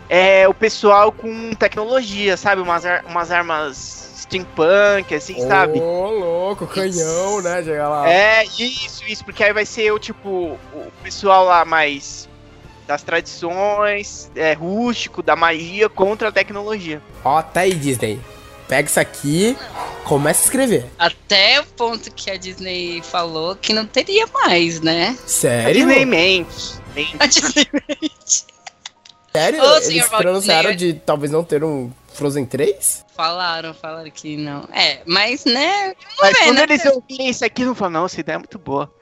[0.08, 2.62] É, o pessoal com tecnologia, sabe?
[2.62, 5.80] Umas, ar- umas armas steampunk, assim, Ô, sabe?
[5.80, 8.08] louco, canhão, né, chega lá.
[8.10, 12.28] É, isso, isso, porque aí vai ser o tipo, o pessoal lá mais
[12.86, 17.02] das tradições, é, rústico, da magia contra a tecnologia.
[17.24, 18.20] Ó, tá aí, Disney.
[18.66, 19.56] Pega isso aqui,
[20.04, 20.86] começa a escrever.
[20.98, 25.16] Até o ponto que a Disney falou que não teria mais, né?
[25.26, 25.74] Sério?
[25.86, 26.74] Disney mente.
[26.94, 27.16] mente.
[27.18, 27.66] A Disney
[29.34, 29.62] Sério?
[29.62, 30.94] Ô, Eles pronunciaram Disney.
[30.94, 33.06] de talvez não ter um Frozen 3?
[33.16, 34.68] falaram, falaram que não.
[34.72, 36.62] É, mas né, Mas ver, quando né?
[36.64, 38.92] eles ouvirem isso aqui, eles vão falar, não, essa ideia é muito boa.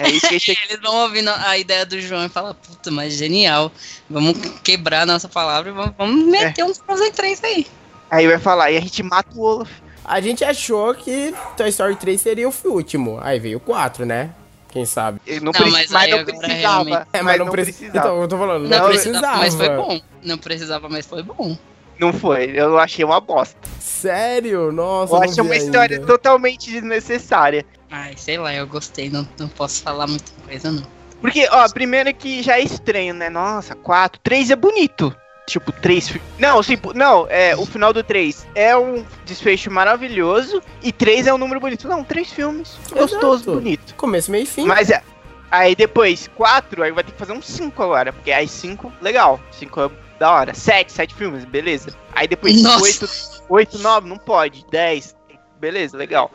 [0.00, 2.90] É isso que a gente eles vão ouvindo a ideia do João e falar, puta,
[2.90, 3.70] mas genial.
[4.08, 7.66] Vamos quebrar a nossa palavra e vamos, vamos meter um Frozen 3 aí.
[8.10, 9.70] Aí vai falar, e a gente mata o Olaf.
[10.04, 13.18] A gente achou que Toy Story 3 seria o último.
[13.20, 14.30] Aí veio o 4, né?
[14.70, 15.20] Quem sabe?
[15.26, 17.08] Não, não, preci- mas mas não precisava.
[17.12, 17.98] É, mas, não precisava.
[17.98, 19.38] Então, eu tô falando, Não, não, precisava, precisava.
[19.38, 20.00] mas foi bom.
[20.22, 21.58] Não precisava, mas foi bom.
[21.98, 23.56] Não foi, eu achei uma bosta.
[23.80, 24.70] Sério?
[24.70, 26.06] Nossa, Eu achei uma história ainda.
[26.06, 27.64] totalmente desnecessária.
[27.90, 30.82] Ai, sei lá, eu gostei, não, não posso falar muita coisa, não.
[31.20, 33.28] Porque, ó, primeiro que já é estranho, né?
[33.28, 35.14] Nossa, 4, 3 é bonito.
[35.48, 36.16] Tipo, 3.
[36.38, 41.34] Não, tipo, não, é, o final do 3 é um desfecho maravilhoso e 3 é
[41.34, 41.88] um número bonito.
[41.88, 42.76] Não, três filmes.
[42.92, 43.54] Gostoso, Exato.
[43.58, 43.94] bonito.
[43.94, 44.66] Começo, meio e fim.
[44.66, 45.02] Mas é.
[45.50, 48.12] Aí depois, 4, aí vai ter que fazer um 5 agora.
[48.12, 49.40] Porque aí 5, legal.
[49.52, 50.54] 5 é da hora.
[50.54, 51.96] 7, 7 filmes, beleza.
[52.12, 52.82] Aí depois Nossa.
[52.82, 53.08] 8,
[53.48, 54.64] 8, 9, não pode.
[54.70, 55.14] 10,
[55.58, 56.30] beleza, legal.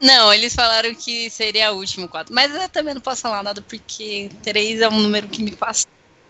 [0.00, 2.34] Não, eles falaram que seria o último 4.
[2.34, 5.86] Mas eu também não posso falar nada porque 3 é um número que me passa.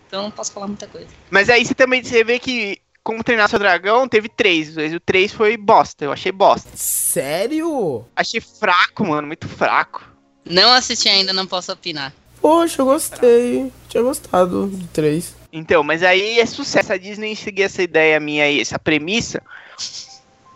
[0.07, 1.07] Então eu não posso falar muita coisa.
[1.29, 4.75] Mas aí você também você vê que, como treinar seu dragão, teve 3.
[4.75, 6.05] Mas o 3 foi bosta.
[6.05, 6.69] Eu achei bosta.
[6.75, 8.05] Sério?
[8.15, 10.01] Achei fraco, mano, muito fraco.
[10.45, 12.13] Não assisti ainda, não posso opinar.
[12.39, 13.71] Poxa, eu gostei.
[13.89, 15.35] Tinha gostado do 3.
[15.51, 16.91] Então, mas aí é sucesso.
[16.93, 19.41] A Disney seguir essa ideia minha aí, essa premissa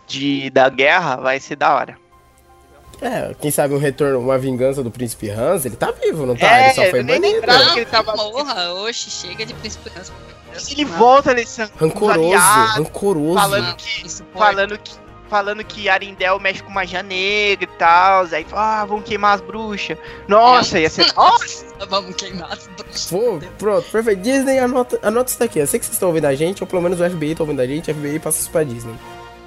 [0.06, 1.96] de, da guerra, vai ser da hora.
[3.00, 6.56] É, quem sabe um retorno, uma vingança do príncipe Hans, ele tá vivo, não tá?
[6.56, 7.46] É, ele só foi nem banido.
[7.46, 10.12] Não, que ele tava- morra, oxe, chega de príncipe Hans.
[10.70, 13.34] Ele volta nesse Rancoroso, aliados, rancoroso.
[13.34, 14.92] falando que, falando que,
[15.32, 19.96] falando que Arendelle mexe com magia negra e tal, aí ah, vão queimar as bruxas.
[20.28, 21.10] Nossa, ia ser.
[21.16, 23.06] Nossa, Vamos queimar as bruxas.
[23.06, 24.20] Pô, pronto, perfeito.
[24.20, 25.58] Disney, anota, anota isso daqui.
[25.58, 27.60] Eu sei que vocês estão ouvindo a gente, ou pelo menos o FBI tá ouvindo
[27.60, 28.94] a gente, o FBI passa isso pra Disney.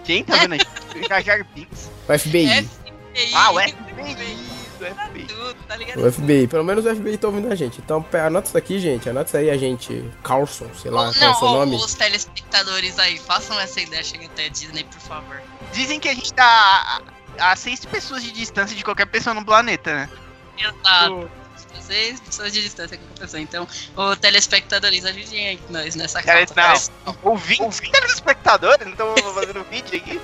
[0.03, 0.59] quem tá vendo aí?
[1.07, 1.91] Jar Jar Binks.
[2.09, 2.47] O FBI.
[2.47, 3.35] FBI.
[3.35, 4.55] Ah, o FBI.
[4.81, 5.25] O FBI.
[5.27, 5.75] Tudo, tá?
[5.97, 7.79] O FBI, pelo menos o FBI tá ouvindo a gente.
[7.79, 9.07] Então, anota isso aqui, gente.
[9.07, 10.03] Anota isso aí, a gente.
[10.23, 11.75] Carlson, sei lá, qual é o não, seu nome.
[11.75, 15.41] os telespectadores aí, façam essa ideia, chega até a Disney, por favor.
[15.75, 17.01] Dizem que a gente tá
[17.37, 20.09] a, a seis pessoas de distância de qualquer pessoa no planeta, né?
[20.57, 21.29] Exato.
[21.73, 23.41] Vocês, pessoas de distância com a pessoa.
[23.41, 26.91] Então, o telespectadores, ajudem aí nós nessa Cara, causa.
[27.05, 27.17] não.
[27.23, 30.21] Ouvintes, telespectadores, não estão fazendo vídeo aqui.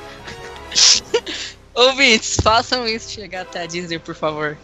[1.75, 4.57] Ouvintes, façam isso chegar até a Disney, por favor.